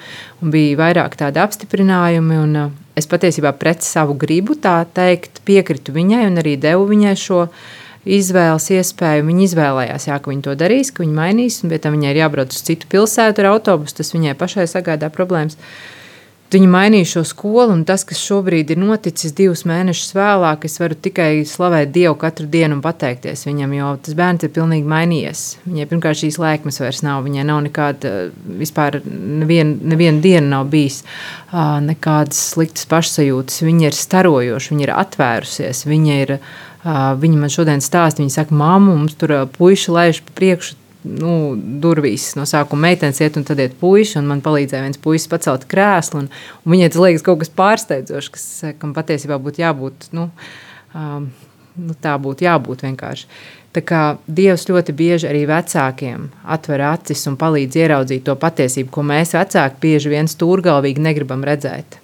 [0.42, 5.94] un bija vairāk tādi apstiprinājumi, un uh, es patiesībā pret savu gribu tā teikt piekritu
[5.94, 7.46] viņai un arī devu viņai šo
[8.04, 9.26] izvēles iespēju.
[9.28, 12.20] Viņa izvēlējās, jā, ka viņa to darīs, ka viņa mainīs, un pēc tam viņai ir
[12.22, 13.98] jābrauc uz citu pilsētu ar autobusu.
[14.00, 15.58] Tas viņai pašai sagādā problēmas.
[16.52, 20.98] Viņa mainīja šo skolu, un tas, kas šobrīd ir noticis divus mēnešus vēlāk, es varu
[21.00, 25.44] tikai slavēt Dievu katru dienu un pateikties viņam, jo tas bērns ir pilnīgi mainījies.
[25.64, 28.12] Viņai pirmkārt šīs lēkmes vairs nav, viņai nav nekāda,
[28.60, 31.00] vispār neviena, neviena diena nav bijis,
[31.88, 33.62] nekādas sliktas pašsajūtas.
[33.64, 36.36] Viņa ir starojoša, viņa ir atvērusies, viņa ir
[36.82, 40.74] Viņa man šodien stāsta, viņa saka, māmu, mums tur puiši laiž pa priekšu.
[41.02, 44.20] Nu, durvīs no sākuma meitenes iet, un tad iet puiši.
[44.22, 46.22] Man palīdzēja viens puisis pacelt krēslu.
[46.22, 46.28] Un,
[46.62, 48.44] un viņai tas liekas kaut kas pārsteidzošs, kas,
[48.78, 50.12] kam patiesībā būtu jābūt.
[50.14, 50.28] Nu,
[50.94, 51.26] um,
[51.74, 53.26] nu, tā būtu jābūt vienkārši.
[53.72, 59.04] Tā kā Dievs ļoti bieži arī vecākiem atver acis un palīdz ieraudzīt to patiesību, ko
[59.08, 61.98] mēs vecāki bieži vien stūrgalvīgi negribam redzēt.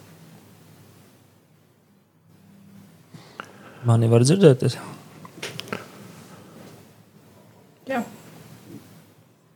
[3.87, 4.65] Mani var dzirdēt?
[7.89, 8.03] Jā.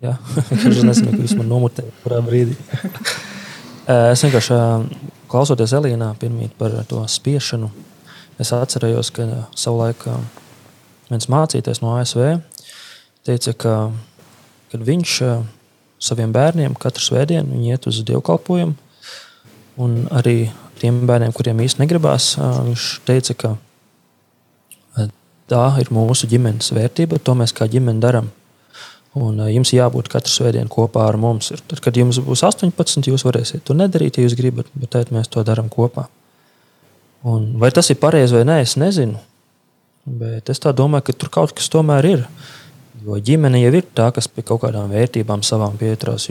[0.03, 0.17] Jā,
[0.51, 2.57] es nezinu, kas man nomutē, kurā brīdī.
[3.87, 4.59] es vienkārši
[5.31, 7.71] klausoties Elīnā pirmīt par to spiešanu,
[8.43, 10.03] es atcerējos, ka savulaik
[11.11, 12.41] viens mācīties no ASV
[13.23, 13.77] teica, ka
[14.73, 15.15] kad viņš
[16.03, 18.75] saviem bērniem katru svētdienu iet uz dievkalpojumu,
[19.83, 20.49] un arī
[20.81, 25.09] tiem bērniem, kuriem īsti negribās, viņš teica, ka
[25.53, 28.33] tā ir mūsu ģimenes vērtība, to mēs kā ģimene darām.
[29.21, 31.51] Un jums jābūt katru svētdienu kopā ar mums.
[31.69, 35.29] Tad, kad jums būs 18, jūs varēsiet to nedarīt, ja jūs gribat, bet tad mēs
[35.33, 36.07] to darām kopā.
[37.29, 39.21] Un vai tas ir pareizi vai nē, es nezinu.
[40.09, 42.25] Bet es domāju, ka tur kaut kas tomēr ir.
[43.05, 46.31] Jo ģimene jau ir tā, kas pie kaut kādām vērtībām savām pieturās.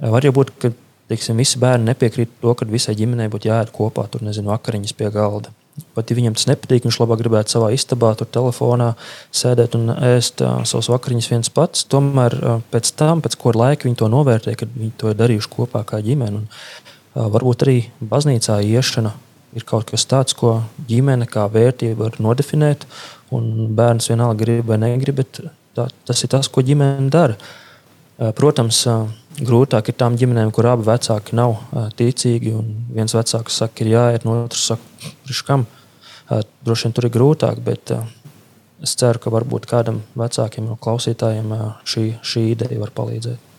[0.00, 0.72] Var jau būt, ka
[1.10, 5.10] teiksim, visi bērni nepiekrīt to, ka visai ģimenei būtu jāiet kopā, tur nezinu, vakariņas pie
[5.14, 5.52] galda.
[5.94, 8.92] Pat ja viņam tas nepatīk, viņš labāk gribētu savā istabā, tur telefonā
[9.34, 11.82] sēdēt un ēst uh, savus vakariņus viens pats.
[11.90, 15.50] Tomēr uh, pēc tam, pēc kāda laika viņi to novērtē, kad viņi to ir darījuši
[15.50, 16.44] kopā kā ģimene.
[16.44, 19.16] Un, uh, varbūt arī baznīcā iešana
[19.58, 22.86] ir kaut kas tāds, ko ģimene kā vērtība var nodefinēt.
[23.34, 25.42] Bērns vienalga grib vai negrib, bet
[25.74, 27.34] tā, tas ir tas, ko ģimene dara.
[28.38, 29.08] Protams, uh,
[29.40, 31.56] grūtāk ir tām ģimenēm, kur abi vecāki nav
[31.98, 32.54] ticīgi.
[32.94, 35.08] Viens vecāks saka, ir jāiet, no otrs saka,
[35.46, 35.66] kam.
[36.64, 37.92] Droši vien tur ir grūtāk, bet
[38.84, 41.52] es ceru, ka varbūt kādam vecākiem no klausītājiem
[41.88, 43.52] šī, šī ideja var palīdzēt.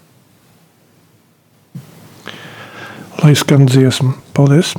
[3.24, 4.76] Lai skan dziesma, paldies!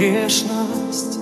[0.00, 1.18] Разлуки грешность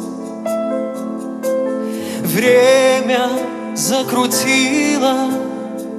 [2.23, 3.31] Время
[3.75, 5.31] закрутило,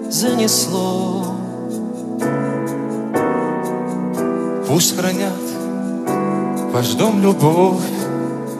[0.10, 1.26] занесло.
[4.68, 5.34] Пусть хранят
[6.72, 7.82] ваш дом любовь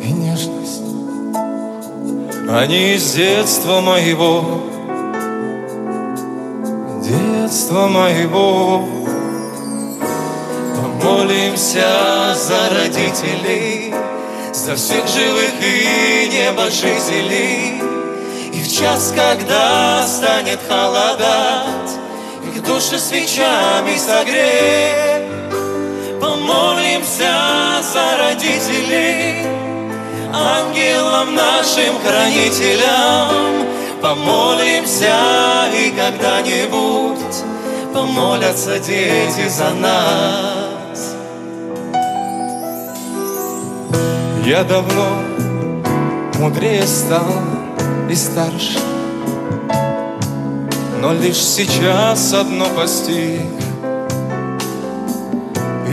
[0.02, 0.82] и нежность.
[2.50, 4.64] Они из детства моего
[7.04, 8.84] Детства моего.
[11.04, 13.89] Молимся за родителей,
[14.60, 17.82] за всех живых и небожителей.
[18.52, 21.92] И в час, когда станет холодать,
[22.44, 25.30] их души свечами согреть.
[26.20, 29.46] Помолимся за родителей,
[30.34, 33.66] ангелам нашим хранителям.
[34.02, 37.44] Помолимся и когда-нибудь
[37.94, 40.69] помолятся дети за нас.
[44.50, 45.06] Я давно
[46.40, 47.36] мудрее стал
[48.10, 48.80] и старше.
[51.00, 53.42] Но лишь сейчас одно постиг.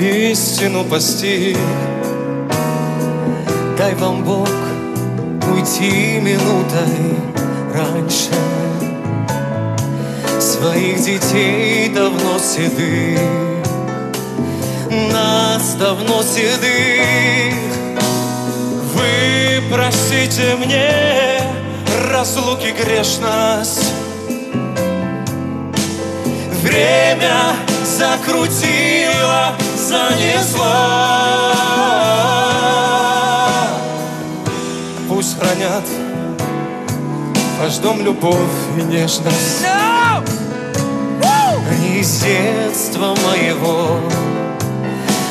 [0.01, 1.59] Истину постиг.
[3.77, 4.49] Дай вам Бог
[5.53, 7.15] уйти минутой
[7.75, 8.31] раньше.
[10.41, 13.21] Своих детей давно седых.
[15.13, 17.66] Нас давно седых
[19.57, 21.41] вы простите мне
[22.11, 23.93] разлуки грешность.
[26.63, 30.65] Время закрутило, занесло.
[35.09, 35.85] Пусть хранят
[37.61, 38.37] ваш дом любовь
[38.79, 39.65] и нежность.
[41.71, 44.01] Они из детства моего.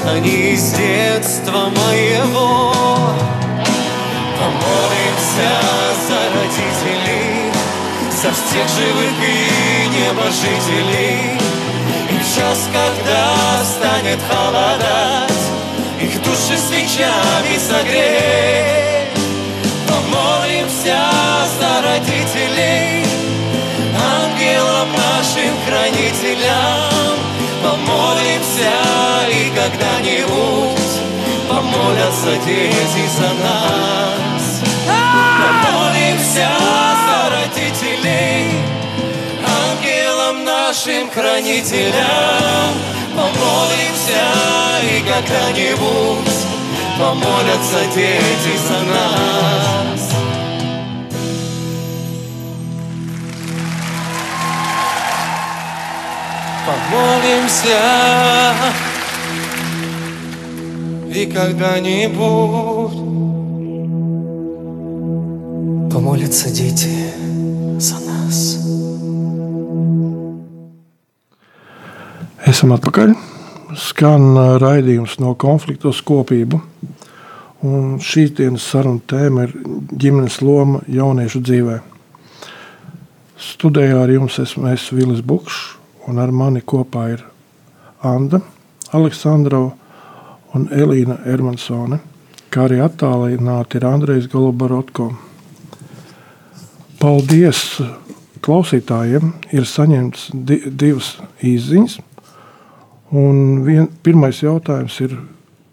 [0.07, 2.73] Они из детства моего
[4.37, 5.51] Помолимся
[6.07, 7.51] за родителей,
[8.11, 11.39] за всех живых и небожителей.
[12.09, 15.31] И в час, когда станет холодать,
[16.01, 19.15] их души свечами согреть.
[19.87, 20.99] Помолимся
[21.59, 23.05] за родителей,
[23.97, 27.15] ангелам нашим хранителям.
[27.63, 28.73] Помолимся
[29.29, 30.74] и когда-нибудь
[31.55, 34.61] помолятся дети за нас.
[35.41, 36.49] Помолимся
[37.05, 38.51] за родителей,
[39.63, 42.73] ангелам нашим хранителям.
[43.15, 44.25] Помолимся
[44.83, 46.37] и когда-нибудь
[46.99, 50.01] помолятся дети за нас.
[56.65, 57.81] Помолимся
[61.14, 62.96] и когда-нибудь
[65.92, 66.88] помолятся дети
[67.78, 68.58] за нас.
[72.50, 73.12] Esam atpakaļ.
[73.78, 76.58] Skan raidījums no konflikta uz kopību.
[77.62, 79.52] Un šīs dienas saruna tēma ir
[79.92, 81.76] ģimenes loma jauniešu dzīvē.
[83.40, 85.76] Studijā ar jums esmu es Vilis Bukšs,
[86.08, 87.22] un ar mani kopā ir
[88.02, 88.40] Anna
[88.96, 89.76] Aleksandrova
[90.55, 91.99] un Elīna Ermansone,
[92.49, 95.09] kā arī attālināti ir Andrejs Golobarotko.
[97.01, 97.61] Paldies
[98.45, 99.33] klausītājiem!
[99.55, 101.99] Ir saņemts di divas izziņas.
[103.15, 105.13] Un vien, pirmais jautājums ir,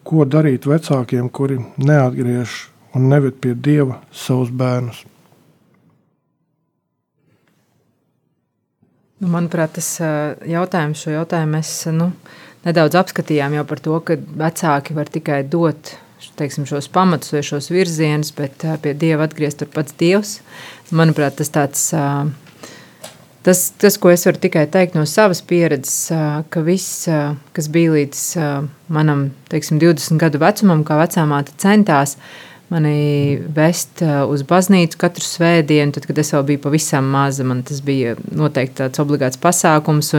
[0.04, 2.58] ko darīt vecākiem, kuri neatgriež
[2.98, 5.04] un neved pie dieva savus bērnus?
[9.22, 9.88] Nu, manuprāt, tas
[10.50, 12.10] jautājums, šo jautājumu mēs nu,
[12.66, 15.96] nedaudz apskatījām jau par to, ka vecāki var tikai dot
[16.38, 20.38] teiksim, šos pamatus vai šos virzienus, bet pie Dieva atgriezt tur pats Dievs.
[20.94, 21.90] Manuprāt, tas tāds.
[23.42, 26.12] Tas, tas, ko es varu tikai teikt no savas pieredzes,
[26.54, 27.08] ka viss,
[27.56, 28.20] kas bija līdz
[28.94, 35.24] manam teiksim, 20 gadu vecumam, kā vecāmāte centās, uh, mani vest uh, uz baznīcu katru
[35.26, 37.44] svētdienu, tad, kad es vēl biju pavisam maza.
[37.44, 40.12] Man tas bija noteikti tāds obligāts pasākums,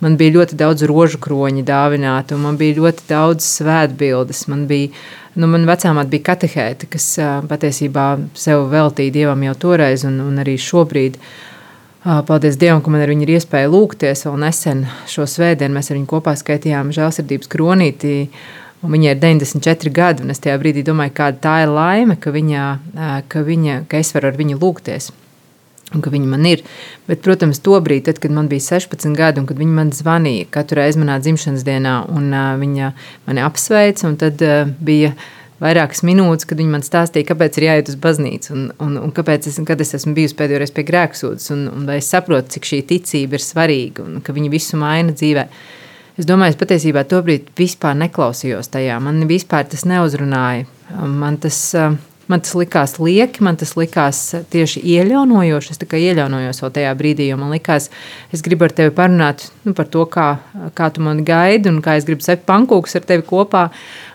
[0.00, 4.46] man bija ļoti daudz rožu kroņu dāvināti, un man bija ļoti daudz svētbildes.
[4.52, 4.94] Man bija,
[5.36, 10.40] nu, man vecāmāt bija katehēta, kas uh, patiesībā sev veltīja Dievam jau toreiz, un, un
[10.40, 11.20] arī šobrīd.
[12.00, 14.24] Uh, paldies Dievam, ka man ar viņu ir iespēja lūgties.
[14.24, 18.16] Vēl nesen šo svētdienu mēs ar viņu kopā skaitījām žēlsirdības kronīti.
[18.24, 22.16] Uh, Un viņai ir 94 gadi, un es tajā brīdī domāju, kāda tā ir laime,
[22.16, 22.68] ka, viņa,
[23.28, 25.10] ka, viņa, ka es varu ar viņu lūgties.
[25.90, 26.62] Un ka viņa man ir.
[27.08, 30.46] Bet, protams, to brīdi, tad, kad man bija 16 gadi, un kad viņa man zvanīja
[30.54, 32.92] katru reizi manā dzimšanas dienā, un uh, viņa
[33.26, 35.12] mani apsveica, un tad uh, bija
[35.60, 39.50] vairākas minūtes, kad viņa man stāstīja, kāpēc ir jāiet uz baznīcu, un, un, un kāpēc
[39.50, 42.80] es, es esmu bijusi pēdējo reizi pie grēksūdzes, un, un vai es saprotu, cik šī
[42.94, 45.52] ticība ir svarīga, un ka viņa visu maina dzīvēm.
[46.20, 48.98] Es domāju, es patiesībā tobrīd vispār neklausījos tajā.
[49.00, 50.66] Man vispār tas neuzrunāja.
[51.00, 51.56] Man tas,
[52.28, 54.18] man tas likās lieki, man tas likās
[54.52, 55.72] tieši ieļaunojoši.
[55.72, 57.88] Es tikai ieļaunojos vēl tajā brīdī, jo man likās,
[58.36, 60.26] es gribu ar tevi parunāt nu, par to, kā,
[60.76, 63.64] kā tu mani gaidi un kā es gribu sept pankūkus ar tevi kopā.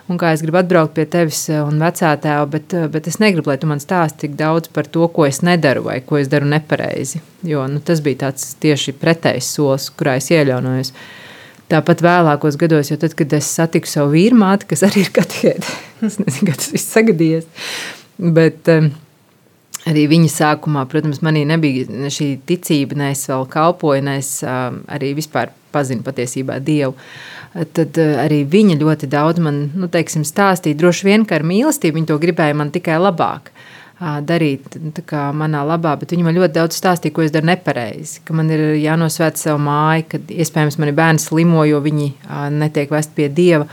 [0.06, 3.66] Un kā es gribu atbraukt pie tevis un vecātēva, bet, bet es negribu, lai tu
[3.66, 7.24] man stāsti tik daudz par to, ko es nedaru vai ko es daru nepareizi.
[7.42, 10.94] Jo nu, tas bija tāds tieši pretējs solis, kurā es ieļaunojos.
[11.66, 15.10] Uh, Tāpat vēlākos gados, jo tad, kad es satiku savu vīru māti, kas arī ir
[15.16, 15.72] katehēta,
[16.06, 17.48] es nezinu, kā tas viss sagadījies.
[18.36, 18.92] Bet um,
[19.90, 24.84] arī viņa sākumā, protams, manī nebija šī ticība, ne es vēl kalpoju, ne es um,
[24.94, 26.94] arī vispār pazinu patiesībā Dievu.
[27.74, 30.78] Tad uh, arī viņa ļoti daudz man nu, teiksim, stāstīja.
[30.78, 33.50] Droši vien, ka ar mīlestību viņa to gribēja man tikai labāk
[33.96, 34.76] darīt
[35.08, 38.20] kā, manā labā, bet viņi man ļoti daudz stāstīja, ko es daru nepareizi.
[38.28, 42.10] Ka man ir jānosvērt savu māju, ka iespējams mani bērni slimo, jo viņi
[42.52, 43.64] netiek vest pie dieva.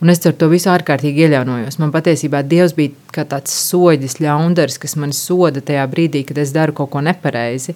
[0.00, 1.78] Un es ar to visu ārkārtīgi iejaunojos.
[1.80, 6.52] Man patiesībā Dievs bija kā tāds soļis, ļaundaris, kas man soda tajā brīdī, kad es
[6.52, 7.72] daru kaut ko nepareizi.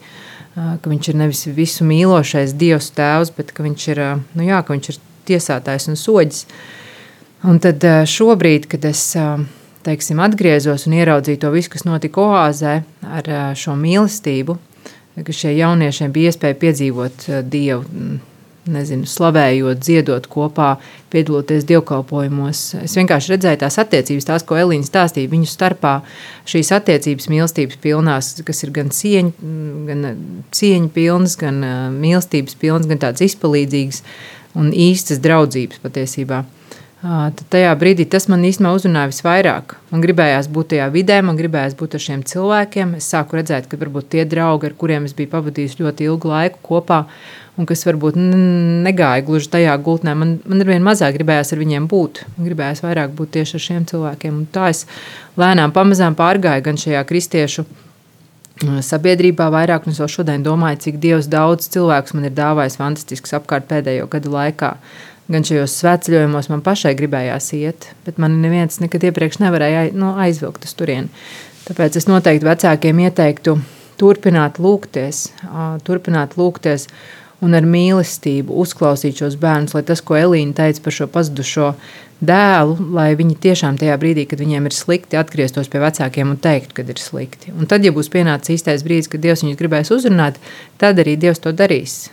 [0.52, 4.02] Ka viņš ir nevis visu mīlošais Dievs tēvs, bet viņš ir,
[4.36, 6.44] nu jā, viņš ir tiesātājs un soļis.
[7.48, 9.06] Un tad šobrīd, kad es
[9.90, 12.80] teiksim, atgriezos un ieraudzīju to visu, kas notika oāzē
[13.10, 14.56] ar šo mīlestību,
[15.26, 17.84] ka šie jauniešiem bija iespēja piedzīvot Dievu,
[18.70, 20.74] nezinu, slavējot, dziedot kopā,
[21.10, 22.60] piedaloties dievkalpojumos.
[22.84, 25.96] Es vienkārši redzēju tās attiecības, tās, ko Elīna stāstīja, viņu starpā
[26.50, 29.32] šīs attiecības mīlestības pilnās, kas ir gan cieņa,
[29.88, 30.06] gan
[30.54, 31.64] cieņa pilnas, gan
[31.96, 34.04] mīlestības pilnas, gan tādas izpalīdzīgas
[34.60, 36.44] un īstas draudzības patiesībā.
[37.00, 39.72] Tad tajā brīdī tas man īstenībā uzrunāja visvairāk.
[39.88, 42.92] Man gribējās būt tajā vidē, man gribējās būt ar šiem cilvēkiem.
[42.98, 46.60] Es sāku redzēt, ka varbūt tie draugi, ar kuriem es biju pavadījis ļoti ilgu laiku
[46.68, 47.00] kopā,
[47.56, 51.88] un kas varbūt negāja gluži tajā gultnē, man, man ar vien mazāk gribējās ar viņiem
[51.88, 52.24] būt.
[52.36, 54.42] Man gribējās vairāk būt tieši ar šiem cilvēkiem.
[54.44, 54.84] Un tā es
[55.40, 57.64] lēnām, pamazām pārgāju gan šajā kristiešu
[58.60, 63.32] sabiedrībā vairāk, un es vēl šodien domāju, cik Dievs daudz cilvēkus man ir dāvājis fantastisks
[63.38, 64.74] apkārt pēdējo gadu laikā
[65.30, 70.66] gan šajos svētceļojumos man pašai gribējās iet, bet man neviens nekad iepriekš nevarēja nu, aizvilkt
[70.66, 71.10] uz turieni.
[71.68, 73.56] Tāpēc es noteikti vecākiem ieteiktu
[74.00, 75.28] turpināt lūgties,
[75.86, 76.88] turpināt lūgties
[77.44, 81.70] un ar mīlestību uzklausīt šos bērnus, lai tas, ko Elīna teica par šo pazudušo
[82.20, 86.76] dēlu, lai viņi tiešām tajā brīdī, kad viņiem ir slikti, atgrieztos pie vecākiem un teiktu,
[86.80, 87.54] kad ir slikti.
[87.56, 90.40] Un tad, ja būs pienācis īstais brīdis, kad Dievs viņus gribēs uzrunāt,
[90.80, 92.10] tad arī Dievs to darīs.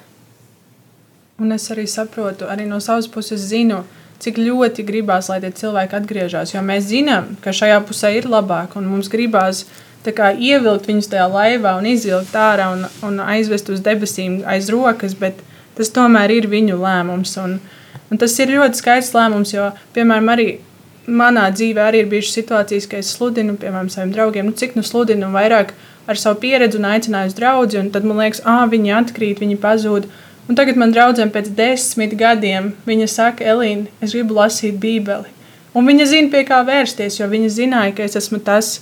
[1.38, 3.84] Un es arī saprotu, arī no savas puses zinu,
[4.18, 6.56] cik ļoti gribās, lai tie cilvēki atgriežas.
[6.56, 9.68] Jo mēs zinām, ka šajā pusē ir labāk, un mums gribās
[10.08, 15.14] kā, ievilkt viņus tajā laivā un izvilkt ārā un, un aizvest uz debesīm aiz rokas,
[15.20, 15.42] bet
[15.78, 17.36] tas tomēr ir viņu lēmums.
[17.44, 17.58] Un,
[18.10, 20.48] un tas ir ļoti skaists lēmums, jo, piemēram, arī
[21.08, 24.84] manā dzīvē arī ir bijušas situācijas, ka es sludinu, piemēram, saviem draugiem, nu, cik nu
[24.84, 25.76] sludinu vairāk
[26.08, 29.60] ar savu pieredzi un aicināju uz draugu, un tad man liekas, ah, viņi atkrīt, viņi
[29.64, 30.08] pazūd.
[30.48, 35.28] Un tagad man draudzene pēc desmit gadiem, viņa saka, Elīna, es gribu lasīt Bībeli.
[35.76, 38.78] Un viņa zina, pie kā vērsties, jo viņa zināja, ka es esmu tas,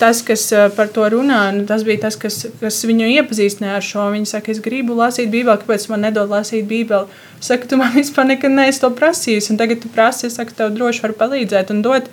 [0.00, 1.42] tas kas eh, par to runā.
[1.68, 4.06] Tas bija tas, kas, kas viņu iepazīstināja ar šo.
[4.14, 7.20] Viņa saka, es gribu lasīt Bībeli, kāpēc man nedod lasīt Bībeli.
[7.44, 10.72] Saka, tu man vispār nekad neesi to prasījis, un tagad tu prasi, es saku, tev
[10.74, 12.08] droši var palīdzēt un dot.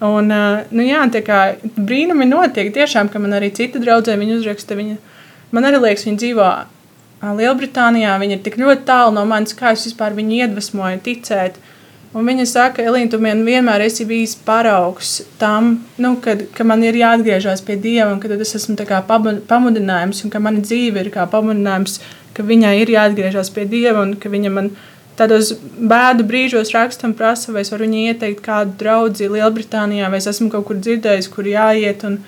[0.00, 1.42] Un, eh, nu jā, tā kā
[1.76, 4.98] brīnumi notiek, tiešām, ka man arī cita draudzē viņa uzraksta, viņa,
[5.52, 6.50] man arī liekas, viņa dzīvo
[7.22, 11.58] Lielbritānijā viņi ir tik ļoti tālu no manis, kā es vispār viņu iedvesmoju ticēt.
[12.16, 16.96] Un viņa saka, Elīna, tu vienmēr esi bijis paraugs tam, nu, kad, ka man ir
[16.96, 18.78] jāatgriežas pie Dieva, un ka tas esmu
[19.50, 21.98] pamudinājums, un ka mana dzīve ir kā pamudinājums,
[22.32, 24.70] ka viņai ir jāatgriežas pie Dieva, un ka viņa man
[25.18, 30.22] tādos bēdu brīžos raksta un prasa, vai es varu viņai ieteikt kādu draugu Lielbritānijā, vai
[30.22, 32.06] es esmu kaut kur dzirdējis, kur jāiet.
[32.08, 32.22] Un,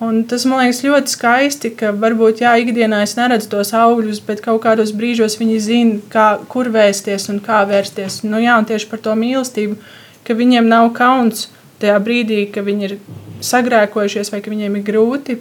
[0.00, 4.40] Un tas man liekas ļoti skaisti, ka varbūt jā, ikdienā es neredzu tos augļus, bet
[4.40, 8.22] kaut kādos brīžos viņi zina, kā, kur vērsties un kā vērsties.
[8.24, 9.76] Nu, jā, un tieši par to mīlestību,
[10.24, 11.50] ka viņiem nav kauns
[11.84, 12.96] tajā brīdī, ka viņi ir
[13.44, 15.36] sagrēkojušies vai ka viņiem ir grūti.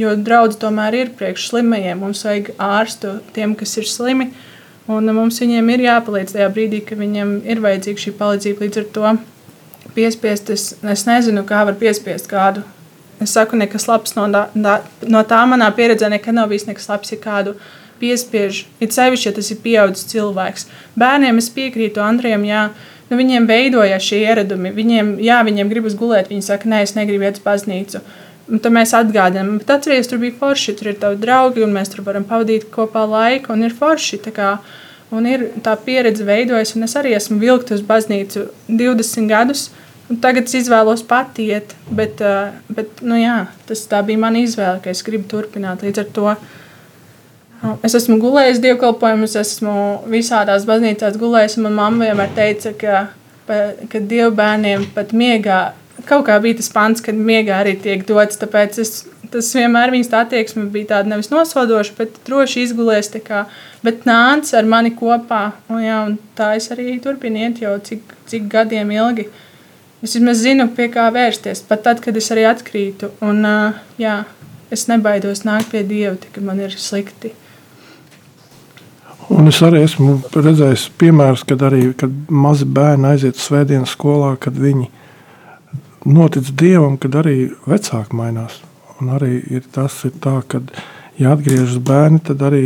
[0.00, 2.00] Jo draudz tomēr ir priekš slimajiem.
[2.00, 4.30] Mums vajag ārstu tiem, kas ir slimi.
[4.88, 8.64] Un mums viņiem ir jāpalīdz tajā brīdī, kad viņiem ir vajadzīga šī palīdzība.
[8.64, 9.16] Līdz ar to
[9.92, 12.64] piespiest, es, es nezinu, kā var piespiest kādu
[13.20, 17.12] Es saku, nekas labs no, da, no tā manā pieredzē nekad nav bijis nekas labs,
[17.12, 17.52] ja kādu
[18.00, 18.64] piespiež.
[18.80, 20.66] Ir sevišķi, ja tas ir pieaudzis cilvēks.
[20.98, 22.62] Bērniem es piekrītu Andrejam, jā,
[23.10, 24.72] nu, viņiem veidojās šie ieradumi.
[24.72, 28.00] Viņiem, jā, viņiem gribas gulēt, viņi saka, nē, es negribu iet uz baznīcu.
[28.50, 31.92] Un tad mēs atgādinām, bet atcerieties, tur bija forši, tur ir tavi draugi, un mēs
[31.92, 34.18] tur varam pavadīt kopā laiku, un ir forši.
[34.34, 34.56] Kā,
[35.14, 39.68] un ir tā pieredze veidojas, un es arī esmu vilkt uz baznīcu 20 gadus.
[40.10, 44.80] Un tagad es izvēlos pati iet, bet, eh, bet nu, jā, tas bija mana izvēle,
[44.82, 45.84] ka es gribu turpināt.
[45.86, 46.34] Līdz ar to
[47.62, 49.74] nu, es esmu gulējis dievkalpojumus, esmu
[50.10, 51.60] visādās baznīcās gulējis.
[51.62, 53.04] Manā mamma vienmēr teica, ka,
[53.90, 55.60] ka dievbērniem pat miegā
[56.08, 58.38] kaut kā bija tas pants, kad miegā arī tiek dots.
[58.40, 63.12] Tāpēc es, tas vienmēr viņas attieksme bija tāda nevis nosodoša, bet droši izgulējis.
[63.26, 63.44] Kā,
[63.86, 65.42] bet nāca ar mani kopā.
[65.70, 69.28] Un, jā, un tā es arī turpinu iet jau cik, cik gadiem ilgi.
[70.00, 73.10] Es vismaz zinu, pie kā vērsties, pat tad, kad es arī atkrītu.
[73.26, 74.22] Un, uh, jā,
[74.72, 77.34] es nebaidos nākt pie Dieva, kad man ir slikti.
[79.30, 84.32] Un es arī esmu redzējis piemērus, kad arī kad mazi bērni aiziet uz svētdienas skolā,
[84.40, 84.88] kad viņi
[86.08, 88.58] notic Dievam, kad arī vecāki mainās.
[89.00, 90.72] Un arī ir tas, ir tā, kad
[91.20, 92.64] ja atgriežas bērni, tad arī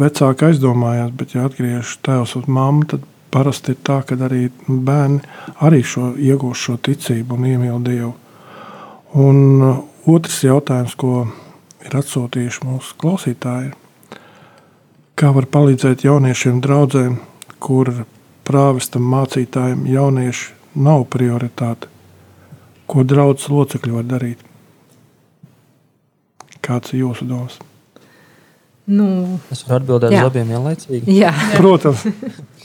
[0.00, 5.20] vecāki aizdomājās, bet ja atgriežas tēvs un mamma, tad parasti ir tā, ka arī bērni
[5.66, 8.12] arī šo, iegūst šo ticību un iemīl Dievu.
[9.20, 11.26] Un uh, otrs jautājums, ko
[11.86, 13.72] ir atsūtījuši mūsu klausītāji,
[15.18, 17.18] kā var palīdzēt jauniešiem draugiem,
[17.60, 17.92] kur
[18.46, 21.90] prāvestam mācītājiem jaunieši nav prioritāte.
[22.90, 24.46] Ko draugs locekļi var darīt?
[26.60, 27.58] Kāds ir jūsu domas?
[28.90, 31.14] Nu, es varu atbildēt uz abiem vienlaicīgi.
[31.14, 32.02] Jā, protams.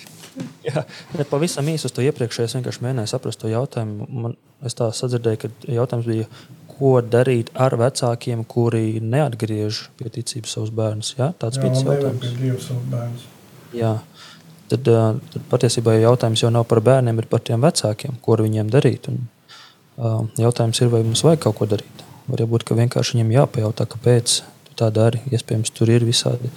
[1.32, 4.08] Pavisam īsi uz to iepriekšēju es vienkārši mēģināju saprast to jautājumu.
[4.10, 6.30] Man, es tā sadzirdēju, ka jautājums bija,
[6.76, 11.14] ko darīt ar vecākiem, kuri neatgriež pie ticības savus bērnus.
[11.20, 13.28] Jā, tāds bija tas jautājums.
[13.76, 13.94] Jā.
[14.66, 18.72] Tad, tad patiesībā jautājums jau nav par bērniem, bet par tiem vecākiem, ko ar viņiem
[18.74, 19.08] darīt.
[19.12, 19.28] Un,
[20.42, 22.04] jautājums ir, vai mums vajag kaut ko darīt.
[22.26, 24.40] Varbūt vienkārši viņiem jāpajautā, kāpēc
[24.80, 25.22] tā dara.
[25.32, 26.52] Iespējams, tur ir visādi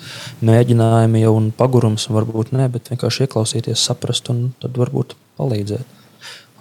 [0.45, 5.97] mēģinājumi, jau un pagurums, varbūt ne, bet vienkārši ieklausīties, saprast un tad varbūt palīdzēt.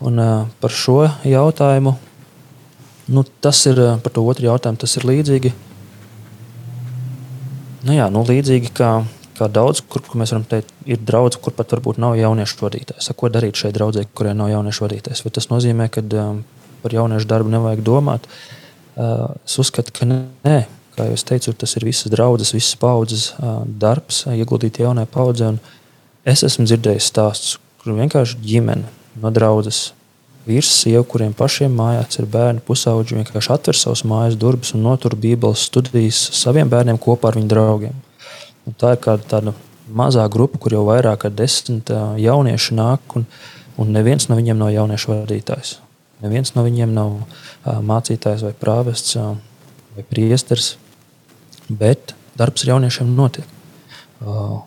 [0.07, 0.21] Un,
[0.61, 1.95] par šo jautājumu,
[3.09, 5.53] nu, tas ir par to otru jautājumu, tas ir līdzīgi.
[7.87, 8.91] Nu, jā, nu, līdzīgi kā,
[9.37, 13.09] kā daudz, kur, kur mēs varam teikt, ir draugs, kur pat varbūt nav jauniešu vadītājs.
[13.17, 15.23] Ko darīt šai draudzē, kurai nav jauniešu vadītājs?
[15.25, 16.43] Vai tas nozīmē, ka um,
[16.83, 18.27] par jauniešu darbu nevajag domāt?
[18.97, 20.59] Uh, es uzskatu, ka nē,
[20.97, 23.27] Kā jau teicu, tas ir visas draudzes, visas paudzes
[23.77, 25.51] darbs, ieguldīt jaunai paudzei.
[26.25, 28.89] Es esmu dzirdējis stāstus, kur vienkārši ģimene
[29.21, 29.91] no draudzes
[30.47, 35.13] vīrs, sieva, kuriem pašiem mājās ir bērni, pusauģi, vienkārši atver savus mājas durvis un notur
[35.19, 37.99] Bībeles studijas saviem bērniem kopā ar viņu draugiem.
[38.65, 39.53] Un tā ir kāda tāda
[39.87, 41.91] mazā grupa, kur jau vairāk kā desmit
[42.23, 43.27] jaunieši nāk, un,
[43.77, 45.77] un neviens no viņiem nav jauniešu vadītājs.
[46.25, 47.21] Neviens no viņiem nav
[47.85, 50.73] mācītājs vai prāvests vai priesteris
[51.70, 53.55] bet darbs ar jauniešiem notiek.
[54.22, 54.61] Uh,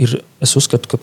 [0.00, 1.02] ir, es uzskatu, ka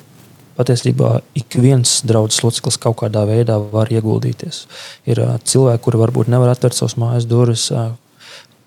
[0.57, 4.65] patiesībā ik viens draugs loceklis kaut kādā veidā var ieguldīties.
[5.09, 7.93] Ir uh, cilvēki, kuri varbūt nevar atvērt savus mājas durvis, uh,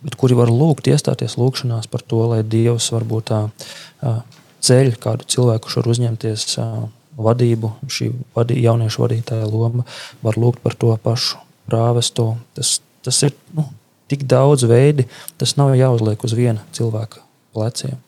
[0.04, 4.20] bet kuri var lūgt, iestāties lūgšanās par to, lai Dievs varbūt tā uh,
[4.64, 6.84] ceļ kādu cilvēku, kurš var uzņemties uh,
[7.20, 9.86] vadību, šī vadī, jauniešu vadītāja loma,
[10.24, 12.34] var lūgt par to pašu prāvestu.
[12.56, 13.68] Tas, tas ir nu,
[14.14, 17.22] tik daudz veidi, tas nav jāuzliek uz viena cilvēka
[17.54, 18.00] pleciem.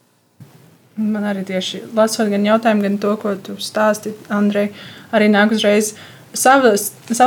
[0.96, 4.70] Man arī tieši lasot gan jautājumu, gan to, ko tu stāsti, Andrej,
[5.12, 5.92] arī nāk uzreiz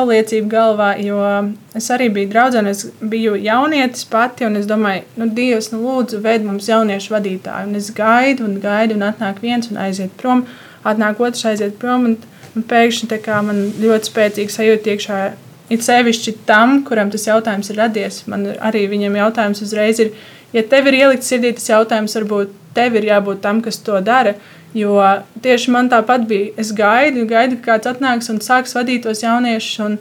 [0.10, 1.20] liecību galvā, jo
[1.78, 6.22] es arī biju draudzene, es biju jaunietis pati, un es domāju, nu, Dievs, nu, lūdzu,
[6.22, 10.46] veid mums jauniešu vadītāju, un es gaidu un gaidu, un atnāk viens un aiziet prom,
[10.84, 12.18] atnāk otrs aiziet prom, un,
[12.56, 15.20] un pēkšņi tā kā man ļoti spēcīgi sajūta iekšā,
[15.70, 20.14] it sevišķi tam, kuram tas jautājums ir radies, man arī viņam jautājums uzreiz ir,
[20.54, 24.36] ja tev ir ielikt sirdī tas jautājums, varbūt tev ir jābūt tam, kas to dara,
[24.74, 25.00] Jo
[25.42, 26.54] tieši man tāpat bija.
[26.62, 29.80] Es gaidu, gaidu, ka kāds atnāks un sāks vadīt tos jauniešus.
[29.86, 29.96] Un,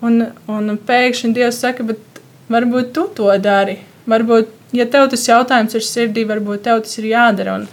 [0.00, 3.78] un, un pēkšņi Dievs saka, bet varbūt tu to dari.
[4.08, 7.58] Varbūt, ja tev tas jautājums ir sirdī, varbūt tev tas ir jādara.
[7.60, 7.68] Un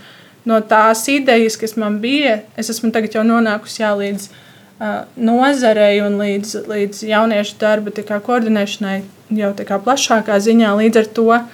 [0.49, 4.41] no tās idejas, kas man bija, es esmu tagad jau nonākusi jā, līdz uh,
[5.15, 8.97] nozarei un līdz, līdz jauniešu darba koordinēšanai
[9.35, 10.73] jau kā plašākā ziņā.
[10.81, 11.45] Līdz ar to uh,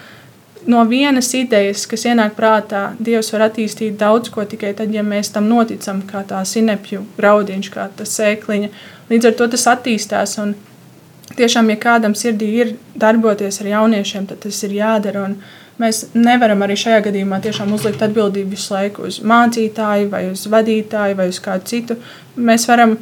[0.66, 5.32] no vienas idejas, kas ienāk prātā, Dievs var attīstīt daudz ko tikai tad, ja mēs
[5.34, 8.70] tam noticam, kā tā sinepju graudiņš, kā tā sēkliņa.
[9.12, 10.38] Līdz ar to tas attīstās.
[10.44, 10.54] Un
[11.38, 15.26] tiešām, ja kādam sirdī ir darboties ar jauniešiem, tad tas ir jādara.
[15.30, 15.38] Un
[15.80, 21.18] mēs nevaram arī šajā gadījumā tiešām uzlikt atbildību visu laiku uz mācītāju, vai uz vadītāju,
[21.20, 21.98] vai uz kādu citu.
[22.36, 22.98] Mēs varam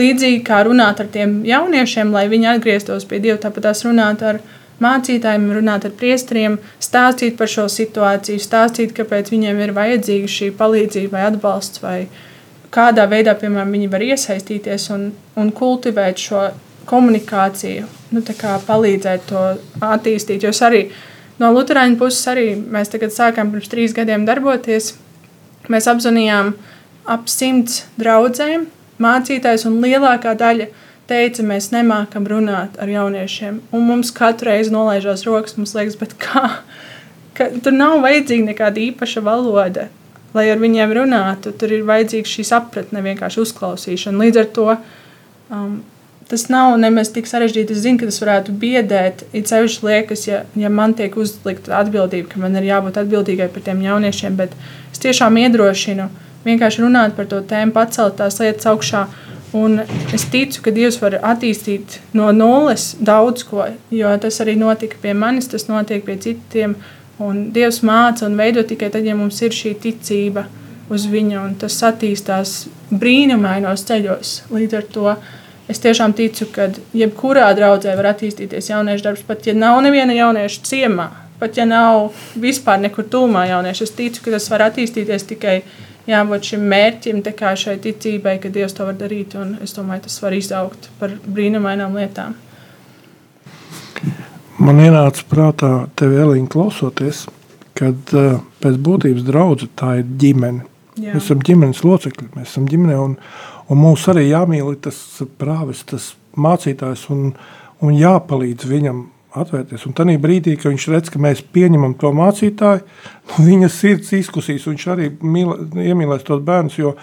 [0.00, 4.40] līdzīgi kā runāt ar tiem jauniešiem, lai viņi atgrieztos pie Dieva, tāpat tās runāt ar
[4.82, 11.16] mācītājiem, runāt ar priesteriem, stāstīt par šo situāciju, stāstīt, kāpēc viņiem ir vajadzīga šī palīdzība
[11.16, 11.98] vai atbalsts, vai
[12.74, 15.10] kādā veidā, piemēram, viņi var iesaistīties un,
[15.40, 16.48] un kultivēt šo
[16.86, 18.22] komunikāciju, nu,
[18.66, 19.44] palīdzēt to
[19.82, 20.44] attīstīt.
[20.44, 20.86] Jo arī
[21.42, 24.94] no Lutāņu puses arī mēs tagad sākām pirms trīs gadiem darboties.
[25.72, 26.54] Mēs apzvanījām
[27.10, 28.68] ap simts draugiem,
[29.02, 30.68] mācītājs un lielākā daļa
[31.10, 33.60] teica, mēs nemākam runāt ar jauniešiem.
[33.74, 36.48] Un mums katru reizi nolaižās rokas, mums liekas, bet kā?
[37.36, 39.88] Ka, tur nav vajadzīga nekāda īpaša valoda,
[40.34, 41.52] lai ar viņiem runātu.
[41.58, 44.22] Tur ir vajadzīga šī sapratne, vienkārši uzklausīšana.
[44.24, 45.76] Līdz ar to um,
[46.30, 47.76] tas nav nemaz tik sarežģīti.
[47.76, 49.26] Es zinu, ka tas varētu biedēt.
[49.36, 53.66] It sevišķi liekas, ja, ja man tiek uzlikta atbildība, ka man ir jābūt atbildīgai par
[53.66, 54.56] tiem jauniešiem, bet
[54.92, 56.10] es tiešām iedrošinu
[56.46, 59.06] vienkārši runāt par to tēmu, pacelt tās lietas augšā
[59.56, 59.80] Un
[60.14, 63.64] es ticu, ka Dievs var attīstīt no nulles daudz ko,
[63.94, 66.76] jo tas arī notika pie manis, tas notiek pie citiem.
[67.22, 70.44] Un Dievs māca un veido tikai tad, ja mums ir šī ticība
[70.92, 74.34] uz viņu, un tas attīstās brīnumainos ceļos.
[74.52, 75.14] Līdz ar to
[75.68, 80.62] es tiešām ticu, ka jebkurā draudzē var attīstīties jauniešu darbs, pat ja nav neviena jaunieša
[80.68, 81.08] ciemā,
[81.40, 83.84] pat ja nav vispār nekur tūmā jaunieši.
[83.84, 85.60] Es ticu, ka tas var attīstīties tikai
[86.06, 89.34] jābūt šim mērķim, šai ticībai, ka Dievs to var darīt.
[89.62, 92.36] Es domāju, tas var izaugt par brīnumainām lietām.
[94.58, 97.26] Man ienāca prātā, tev Elīna, klausoties,
[97.76, 100.64] kad uh, pēc būtības draudzene tā ir ģimene.
[100.96, 101.12] Jā.
[101.12, 103.18] Mēs esam ģimenes locekļi, mēs esam ģimene, un,
[103.70, 104.98] un mums arī jāmīl tas
[105.40, 107.30] prāvis, tas mācītājs, un,
[107.84, 109.04] un jāpalīdz viņam
[109.36, 109.84] atvērties.
[109.88, 112.84] Un tajā brīdī, kad viņš redz, ka mēs pieņemam to mācītāju,
[113.32, 115.52] nu, viņa sirds izkusīs, viņš arī mīl,
[115.82, 116.78] iemīlēs tos bērnus.
[116.80, 116.94] Jo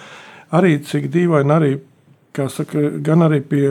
[0.53, 1.71] arī cik dīvaini, arī,
[2.53, 3.67] saka, gan arī pie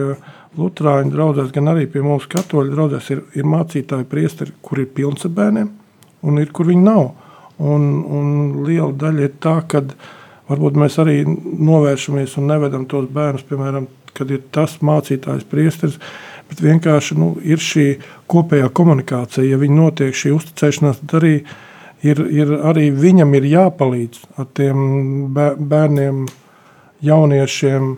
[0.53, 5.25] Lutāņu draugiem, gan arī pie mūsu katoļu draugiem ir, ir mācītāji, priesteri, kur ir pilns
[5.25, 5.71] ar bērniem,
[6.29, 7.07] un ir kur viņi nav.
[7.63, 8.29] Un, un
[8.65, 9.81] liela daļa ir tā, ka
[10.53, 15.99] varbūt mēs arī novēršamies un nevedam tos bērnus, piemēram, kad ir tas mācītājs, priesteris
[16.49, 17.87] bet vienkārši nu, ir šī
[18.29, 19.47] kopējā komunikācija.
[19.47, 21.33] Ja viņi notiek šī uzticēšanās, tad arī,
[22.05, 26.25] ir, ir, arī viņam ir jāpalīdz ar tiem bērniem,
[27.03, 27.93] jauniešiem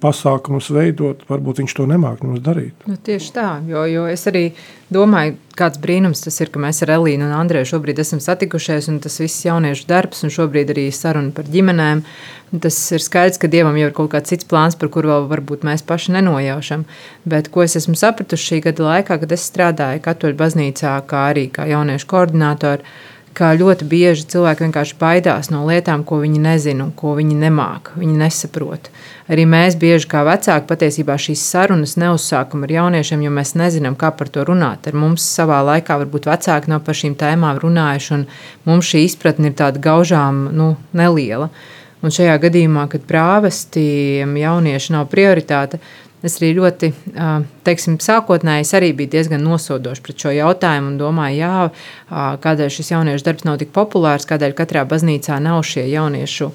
[0.00, 2.86] pasākumus veidot, varbūt viņš to nemāk mums darīt.
[2.88, 4.50] Nu, tieši tā, jo, jo es arī
[4.92, 9.00] domāju, kāds brīnums tas ir, ka mēs ar Elīnu un Andrēju šobrīd esam satikušies, un
[9.04, 12.02] tas viss jauniešu darbs, un šobrīd arī saruna par ģimenēm.
[12.64, 15.62] Tas ir skaidrs, ka Dievam jau ir kaut kāds cits plāns, par kuru vēl varbūt
[15.68, 16.82] mēs paši nenojaušam.
[17.28, 21.46] Bet ko es esmu sapratuši šī gada laikā, kad es strādāju Katoļu baznīcā, kā arī
[21.54, 22.88] kā jauniešu koordinātori,
[23.36, 28.18] ka ļoti bieži cilvēki vienkārši baidās no lietām, ko viņi nezina, ko viņi nemāk, viņi
[28.24, 28.90] nesaprot.
[29.30, 34.10] Arī mēs bieži kā vecāki patiesībā šīs sarunas neuzsākam ar jauniešiem, jo mēs nezinām, kā
[34.18, 34.88] par to runāt.
[34.90, 38.26] Ar mums savā laikā varbūt vecāki nav par šīm tēmām runājuši, un
[38.66, 41.46] mums šī izpratne ir tāda gaužām nu, neliela.
[42.02, 45.78] Un šajā gadījumā, kad prāvestiem jaunieši nav prioritāte,
[46.20, 46.90] Es arī ļoti,
[47.64, 52.92] teiksim, sākotnēji es arī biju diezgan nosodošs pret šo jautājumu un domāju, jā, kādēļ šis
[52.92, 56.50] jauniešu darbs nav tik populārs, kādēļ katrā baznīcā nav šie jauniešu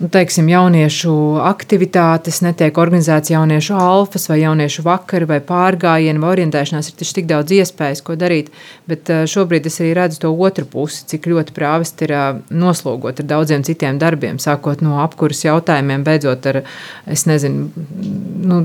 [0.00, 1.12] nu, teiksim, jauniešu
[1.44, 6.90] aktivitātes, netiek organizētas jauniešu alfas vai jauniešu vakari vai pārgājieni vai orientēšanās.
[6.90, 8.50] Ir tik daudz iespējas, ko darīt.
[8.90, 13.20] Bet eh, šobrīd es arī redzu to otru pusi, cik ļoti prāvest ir eh, noslogot
[13.20, 16.62] ar daudziem citiem darbiem, sākot no apkuras jautājumiem, beidzot ar,
[17.06, 17.68] nezinu,
[18.50, 18.60] nu,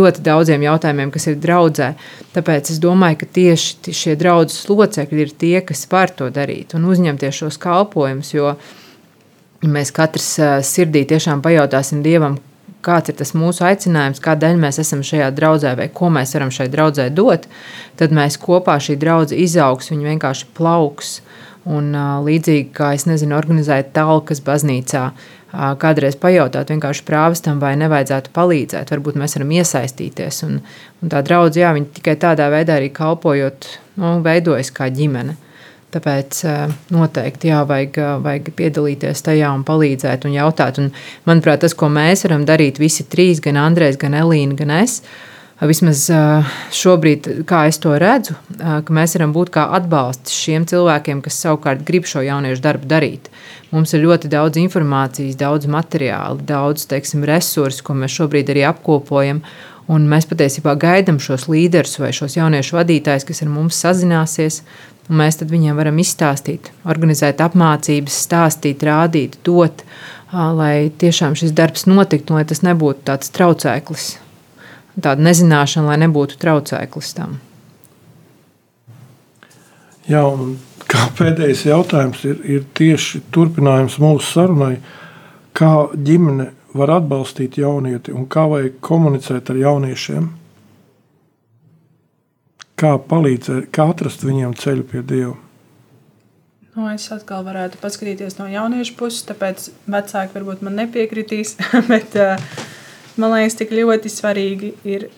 [0.00, 1.92] ļoti daudziem jautājumiem, kas ir draudzē.
[2.32, 6.88] Tāpēc es domāju, ka tieši šie draudzes locekļi ir tie, kas var to darīt un
[6.88, 8.54] uzņemties šos kalpojumus, jo
[9.62, 10.34] mēs katrs
[10.66, 12.38] sirdī tiešām pajautāsim Dievam,
[12.82, 16.68] kāds ir tas mūsu aicinājums, kādēļ mēs esam šajā draudzē, vai ko mēs varam šai
[16.72, 17.46] draudzē dot,
[18.00, 21.20] tad mēs kopā šī draudzene izaugs, viņa vienkārši plauks.
[21.62, 21.92] Un,
[22.26, 25.04] līdzīgi kā es nezinu, organizēt talkas baznīcā,
[25.78, 30.42] kādreiz pajautāt vienkārši prāvestam, vai nevajadzētu palīdzēt, varbūt mēs varam iesaistīties.
[30.48, 30.58] Un,
[30.98, 33.68] un tā draudzene, jā, viņa tikai tādā veidā arī kalpojot,
[34.02, 35.36] nu, veidojas kā ģimene.
[35.92, 36.38] Tāpēc
[36.94, 40.78] noteikti jā, vajag, vajag piedalīties tajā un palīdzēt un jautāt.
[40.80, 40.88] Un,
[41.28, 45.02] manuprāt, tas, ko mēs varam darīt, visi trīs, gan Andrēs, gan Elīna, gan es,
[45.60, 46.06] vismaz
[46.74, 51.84] šobrīd, kā es to redzu, ka mēs varam būt kā atbalsts šiem cilvēkiem, kas savukārt
[51.86, 53.28] grib šo jauniešu darbu darīt.
[53.72, 59.44] Mums ir ļoti daudz informācijas, daudz materiālu, daudz teiksim, resursu, ko mēs šobrīd arī apkopojam.
[59.92, 64.60] Un mēs patiesībā gaidām šos līderus vai šos jauniešu vadītājus, kas ar mums sazināsies,
[65.12, 69.82] Un mēs viņiem varam izstāstīt, organizēt apmācības, stāstīt, rādīt, dot,
[70.32, 74.06] lai tiešām šis darbs notiktu, lai tas nebūtu tāds traucēklis.
[74.96, 77.36] Tāda nezināšana, lai nebūtu traucēklis tam.
[80.08, 80.56] Jā, un
[80.88, 84.78] kā pēdējais jautājums ir, ir tieši turpinājums mūsu sarunai,
[85.52, 90.32] kā ģimene var atbalstīt jaunieti un kā vajag komunicēt ar jauniešiem–
[92.82, 95.38] kā palīdzēt, kā atrast viņiem ceļu pie Dieva?
[96.72, 101.58] Nu, es atkal varētu paskatīties no jauniešu puses, tāpēc vecāki varbūt man nepiekritīs.
[101.90, 102.40] Bet uh,
[103.20, 105.10] man liekas, tik ļoti svarīgi ir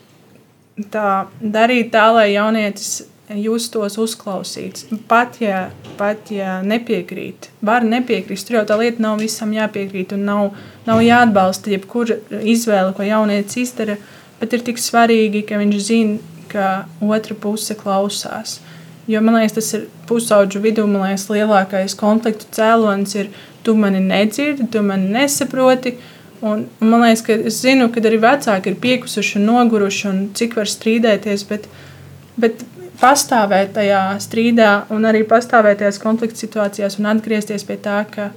[0.90, 3.04] tā, darīt tā, lai jaunietis
[3.38, 4.88] justos uzklausīts.
[5.08, 8.48] Pat ja, pat ja nepiekrīt, var nepiekrist.
[8.48, 10.58] Tur jau tā lieta nav visam jāpiekrīt un nav,
[10.88, 13.96] nav jāatbalsta jebkura izvēle, ko jaunietis izdara.
[14.42, 16.70] Bet ir tik svarīgi, ka viņš zina, ka
[17.02, 18.60] otra puse klausās.
[19.10, 23.32] Jo man liekas, tas ir pusauģu vidū, man liekas, lielākais konfliktu cēlonis ir,
[23.64, 25.96] tu mani nedzirdi, tu mani nesaproti.
[26.44, 30.22] Un, un man liekas, ka es zinu, ka arī vecāki ir piekusuši un noguruši un
[30.36, 31.68] cik var strīdēties, bet,
[32.40, 32.64] bet
[33.00, 38.30] pastāvēt tajā strīdā un arī pastāvēt tajās konflikta situācijās un atgriezties pie tā, ka,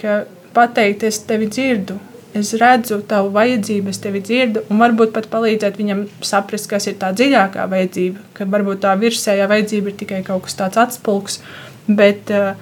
[0.00, 0.24] ka
[0.56, 1.98] pateikt, es tevi dzirdu,
[2.38, 6.98] es redzu tavu vajadzību, es tevi dzirdu, un varbūt pat palīdzēt viņam saprast, kas ir
[7.00, 8.24] tā dziļākā vajadzība.
[8.36, 11.40] Ka varbūt tā virsējā vajadzība ir tikai kaut kas tāds atspulgs,
[11.86, 12.52] bet uh,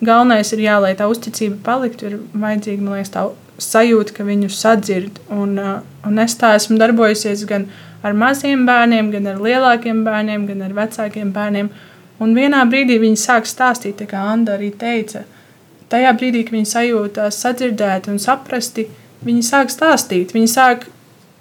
[0.00, 3.26] galvenais ir jā, lai tā uzticība paliktu, ir vajadzīga, man liekas, tā
[3.58, 5.18] sajūta, ka viņu sadzird.
[5.34, 7.68] Un, uh, un es tā esmu darbojusies gan
[8.02, 11.72] ar maziem bērniem, gan ar lielākiem bērniem, gan ar vecākiem bērniem.
[12.22, 15.24] Un vienā brīdī viņi sāk stāstīt, kā Anna arī teica,
[15.92, 18.88] tajā brīdī, kad viņi sajūtās sadzirdēti un saprasti,
[19.24, 20.88] viņi sāk stāstīt, viņi sāk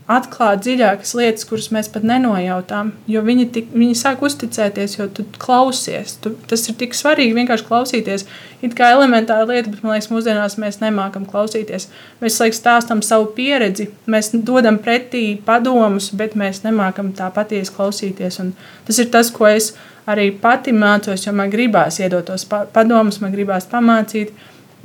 [0.07, 2.93] atklāt dziļākas lietas, kuras mēs pat nenojautām.
[3.11, 6.15] Jo viņi, tik, viņi sāk uzticēties, jo tu klausies.
[6.23, 8.23] Tu, tas ir tik svarīgi vienkārši klausīties.
[8.63, 11.89] It kā elementāra lieta, bet man liekas, mūsdienās mēs nemākam klausīties.
[12.23, 18.39] Mēs laikam stāstām savu pieredzi, mēs dodam pretī padomus, bet mēs nemākam tā patiesi klausīties.
[18.45, 18.55] Un
[18.87, 19.73] tas ir tas, ko es
[20.07, 24.31] arī pati mācos, jo man gribās iedot tos padomus, man gribās pamācīt.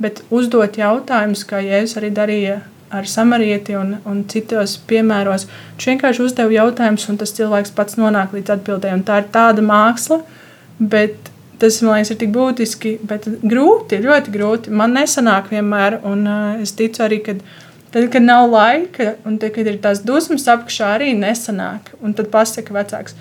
[0.03, 2.59] Bet uzdot jautājumus, kā Jēzus arī darīja
[2.93, 5.47] ar samarieti un, un citos piemēros.
[5.73, 9.03] Viņš vienkārši uzdeva jautājumus, un tas cilvēks pats nonāk līdz atbildēji.
[9.07, 10.21] Tā ir tāda māksla,
[10.79, 11.31] bet
[11.63, 14.73] tas man liekas, ir tik būtiski, bet grūti, ļoti grūti.
[14.81, 17.37] Man nesanāk vienmēr, un uh, es ticu arī, ka
[17.93, 21.93] tad, kad nav laika, un tad, kad ir tās dusmas apakšā, arī nesanāk.
[22.03, 23.15] Un tad pasaka vecāks.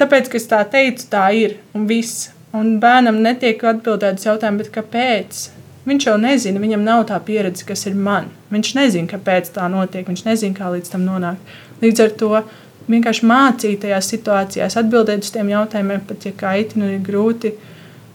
[0.00, 2.30] Tāpēc, ka es tā teicu, tā ir, un viss.
[2.56, 5.48] Un bērnam netiek atbildēts jautājums, kāpēc?
[5.88, 8.28] Viņš jau nezina, viņam nav tā pieredze, kas ir man.
[8.52, 11.54] Viņš nezina, kāpēc tā notiek, viņš nezina, kā līdz tam nonākt.
[11.80, 12.42] Līdz ar to
[12.90, 17.54] vienkārši mācīt tajās situācijās, atbildēt uz tiem jautājumiem, pat ja kaitina un ir grūti.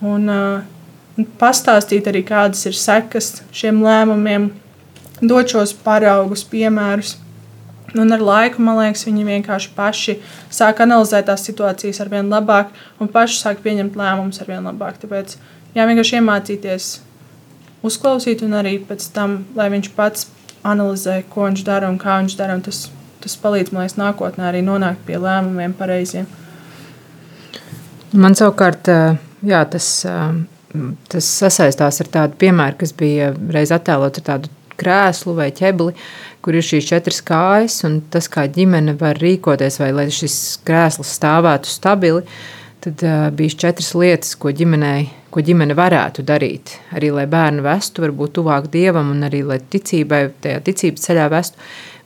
[0.06, 4.50] Un, uh, pastāstīt arī, kādas ir sekas šiem lēmumiem,
[5.24, 7.16] dot šos paraugus, piemērus.
[7.96, 10.18] Un ar laiku, man liekas, viņi vienkārši paši
[10.52, 14.98] sāk analizēt tās situācijas ar vien labāk un paši sāk pieņemt lēmumus ar vien labāk.
[15.00, 15.38] Tāpēc
[15.78, 16.90] jā, vienkārši iemācīties
[17.88, 20.30] uzklausīt, un arī pēc tam, lai viņš pats
[20.66, 22.58] analizē, ko viņš dara un kā viņš dara.
[22.66, 22.88] Tas,
[23.24, 26.28] tas palīdz man liekas, nākotnē arī nonākt pie lēmumiem pareiziem.
[28.16, 28.88] Man savukārt,
[29.46, 29.88] jā, tas,
[31.12, 35.96] tas sasaistās ar tādu piemēru, kas bija reiz attēlots ar tādu krēslu vai ķebli,
[36.44, 41.16] kur ir šīs četras kājas, un tas, kā ģimene var rīkoties, vai lai šis krēsls
[41.18, 42.26] stāvētu stabili,
[42.86, 46.78] tad uh, bija četras lietas, ko, ģimenei, ko ģimene varētu darīt.
[46.96, 51.60] Arī lai bērnu vestu, varbūt tuvāk dievam, un arī lai ticībai, tajā ticības ceļā vestu.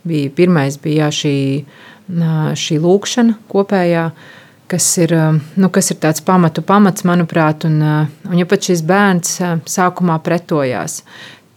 [0.09, 1.35] Bija, pirmais bija jā, šī,
[2.57, 4.07] šī lūkšana kopējā,
[4.69, 5.13] kas ir,
[5.61, 7.77] nu, kas ir tāds pamatu pamats, manuprāt, un,
[8.29, 9.37] un ja pat šis bērns
[9.69, 11.03] sākumā pretojās,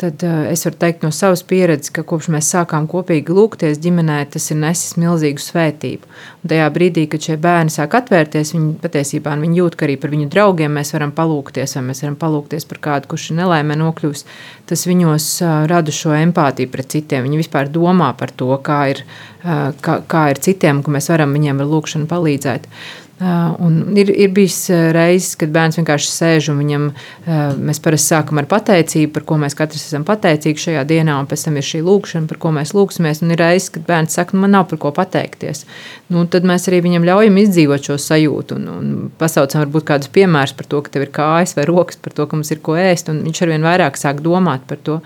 [0.02, 4.18] tad uh, es varu teikt no savas pieredzes, ka kopš mēs sākām kopīgi lūgties ģimenē,
[4.34, 6.10] tas ir nesis milzīgu svētību.
[6.42, 10.12] Un tajā brīdī, kad šie bērni sāk atvērties, viņi patiesībā viņi jūt, ka arī par
[10.14, 14.34] viņu draugiem mēs varam palūkties, vai mēs varam palūkties par kādu, kurš ir nelaimē nokļūst.
[14.70, 17.28] Tas viņos uh, rada šo empātiju pret citiem.
[17.28, 19.04] Viņi vispār domā par to, kā ir,
[19.44, 22.68] uh, kā, kā ir citiem, ka mēs varam viņiem ar lūkšanu palīdzēt.
[23.22, 24.64] Un ir, ir bijis
[24.94, 26.86] reizes, kad bērns vienkārši sēž un viņam
[27.62, 31.44] mēs parasti sākam ar pateicību, par ko mēs katrs esam pateicīgi šajā dienā, un pēc
[31.46, 33.22] tam ir šī lūkšana, par ko mēs lūksimies.
[33.22, 35.62] Un ir reizes, kad bērns saka, nu, man nav par ko pateikties.
[36.10, 40.56] Nu, tad mēs arī viņam ļaujam izdzīvot šo sajūtu un, un pasaucam varbūt kādus piemērus
[40.58, 43.12] par to, ka tev ir kājas vai rokas, par to, ka mums ir ko ēst,
[43.12, 44.98] un viņš arvien vairāk sāk domāt par to.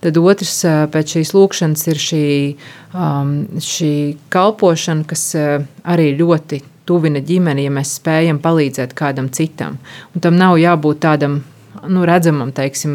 [0.00, 0.62] Tad otrs
[0.94, 2.26] pēc šīs lūkšanas ir šī,
[2.94, 3.94] um, šī
[4.32, 9.78] kalpošana, kas arī ļoti tuvina ģimeni, ja mēs spējam palīdzēt kādam citam.
[10.14, 11.40] Un tam nav jābūt tādam
[11.88, 12.94] nu, redzamam, teiksim,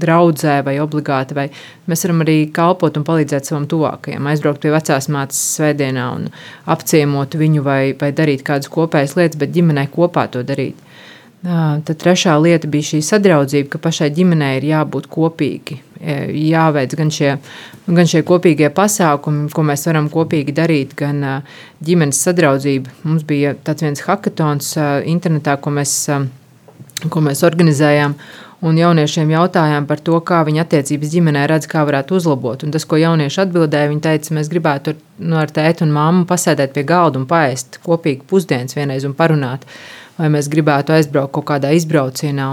[0.00, 1.36] draudzē vai obligāti.
[1.36, 1.46] Vai
[1.90, 6.28] mēs varam arī kalpot un palīdzēt savam tuvākajam, aizbraukt pie vecās mātes svētdienā un
[6.70, 10.78] apciemot viņu vai, vai darīt kādas kopējas lietas, bet ģimenei kopā to darīt.
[11.40, 15.78] Tad trešā lieta bija šī sadraudzība, ka pašai ģimenei ir jābūt kopīgi.
[16.00, 17.30] Jāveic gan šie,
[17.88, 21.24] gan šie kopīgie pasākumi, ko mēs varam kopīgi darīt, gan
[21.84, 22.92] ģimenes sadraudzība.
[23.08, 24.74] Mums bija tāds viens hackathons
[25.08, 25.94] internetā, ko mēs,
[27.08, 28.18] ko mēs organizējām.
[28.60, 32.66] Un jauniešiem jautājām par to, kā viņa attiecības ģimenē redz, kā varētu uzlabot.
[32.66, 36.26] Un tas, ko jaunieši atbildēja, viņi teica, mēs gribētu ar, nu, ar tēti un māmu
[36.28, 39.64] pasēdēt pie galda un paēst kopīgi pusdienas vienreiz un parunāt.
[39.64, 42.50] Uh, vai mēs gribētu aizbraukt kaut kādā izbraucienā.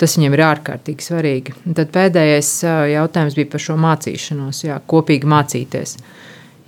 [0.00, 1.54] Tas viņiem ir ārkārtīgi svarīgi.
[1.68, 2.50] Un tad pēdējais
[2.94, 5.96] jautājums bija par šo mācīšanos, jā, kopīgi mācīties.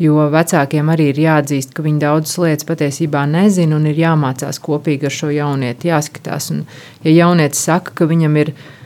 [0.02, 5.06] Jo vecākiem arī ir jāatzīst, ka viņi daudzas lietas patiesībā nezina un ir jāmācās kopīgi
[5.06, 6.50] ar šo jaunieti, jāskatās.
[6.54, 6.64] Un,
[7.06, 8.83] ja jaunietis saka, ka viņam ir ielikās,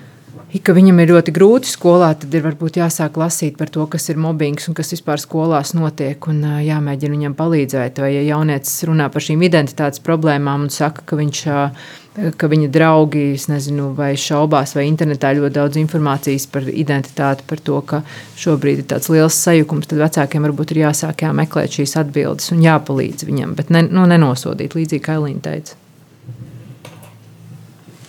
[0.65, 4.21] ka viņam ir ļoti grūti skolā, tad ir varbūt jāsāk lasīt par to, kas ir
[4.21, 8.01] mobbings un kas vispār skolās notiek, un jāmēģina viņam palīdzēt.
[8.01, 11.43] Vai ja jaunietis runā par šīm identitātes problēmām un saka, ka viņš
[12.39, 17.81] ka viņa draugi, nezinu, vai šaubās, vai internetā ļoti daudz informācijas par identitāti, par to,
[17.87, 18.01] ka
[18.41, 23.29] šobrīd ir tāds liels sajukums, tad vecākiem varbūt ir jāsāk jāmeklēt šīs atbildes un jāpalīdz
[23.29, 25.79] viņam, bet ne, nu, nenosodīt, līdzīgi kā Elīna teica.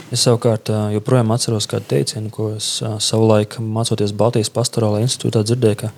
[0.10, 5.92] Es savukārt joprojām atceros kādu teicienu, ko es savulaik mācoties Baltijas pastorālajā institūtā dzirdēju, ka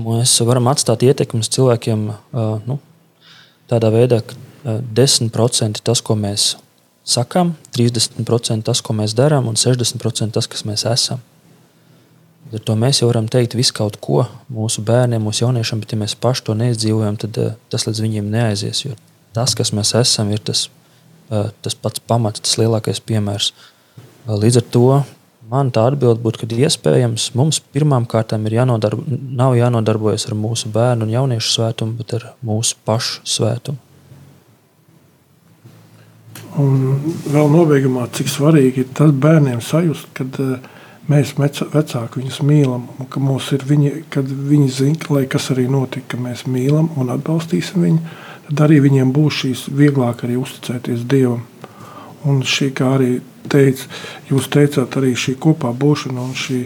[0.00, 2.06] mēs varam atstāt ietekmes cilvēkiem
[2.64, 2.78] nu,
[3.68, 6.54] tādā veidā, ka 10% tas, ko mēs
[7.04, 11.20] sakām, 30% tas, ko mēs darām, un 60% tas, kas mēs esam.
[12.54, 14.22] Ar to mēs jau varam teikt visu kaut ko
[14.52, 17.40] mūsu bērniem, mūsu jauniešiem, bet ja mēs paši to neizdzīvojam, tad
[17.72, 18.84] tas līdz viņiem neaizies.
[18.86, 18.96] Jo
[19.36, 20.68] tas, kas mēs esam, ir tas
[21.28, 23.52] tas pats pamats, tas lielākais piemērs.
[24.28, 24.88] Līdz ar to
[25.50, 30.70] man tā atbilde būtu, ka iespējams mums pirmām kārtām ir jānodarbo, nav jānodarbojas ar mūsu
[30.74, 33.80] bērnu un jauniešu svētumu, bet ar mūsu pašu svētumu.
[36.60, 37.00] Un
[37.34, 40.36] vēl nobeigumā, cik svarīgi ir tas bērniem sajust, kad
[41.10, 43.20] mēs vecāki viņus mīlam, un ka,
[43.66, 48.14] viņi, kad viņi zina, lai kas arī notika, ka mēs mīlam un atbalstīsim viņu
[48.48, 51.44] tad arī viņiem būs šīs vieglāk arī uzticēties Dievam.
[52.24, 53.18] Un šī, kā arī
[53.52, 53.88] teica,
[54.30, 56.64] jūs teicāt, arī šī kopā būšana un šī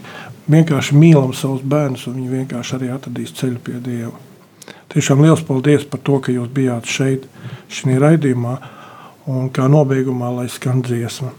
[0.49, 4.15] vienkārši mīlam savus bērnus, un viņi vienkārši arī atradīs ceļu pie Dieva.
[4.89, 7.27] Tiešām liels paldies par to, ka jūs bijāt šeit,
[7.73, 8.55] šajā raidījumā,
[9.29, 11.35] un kā nobeigumā, lai skan dziesma.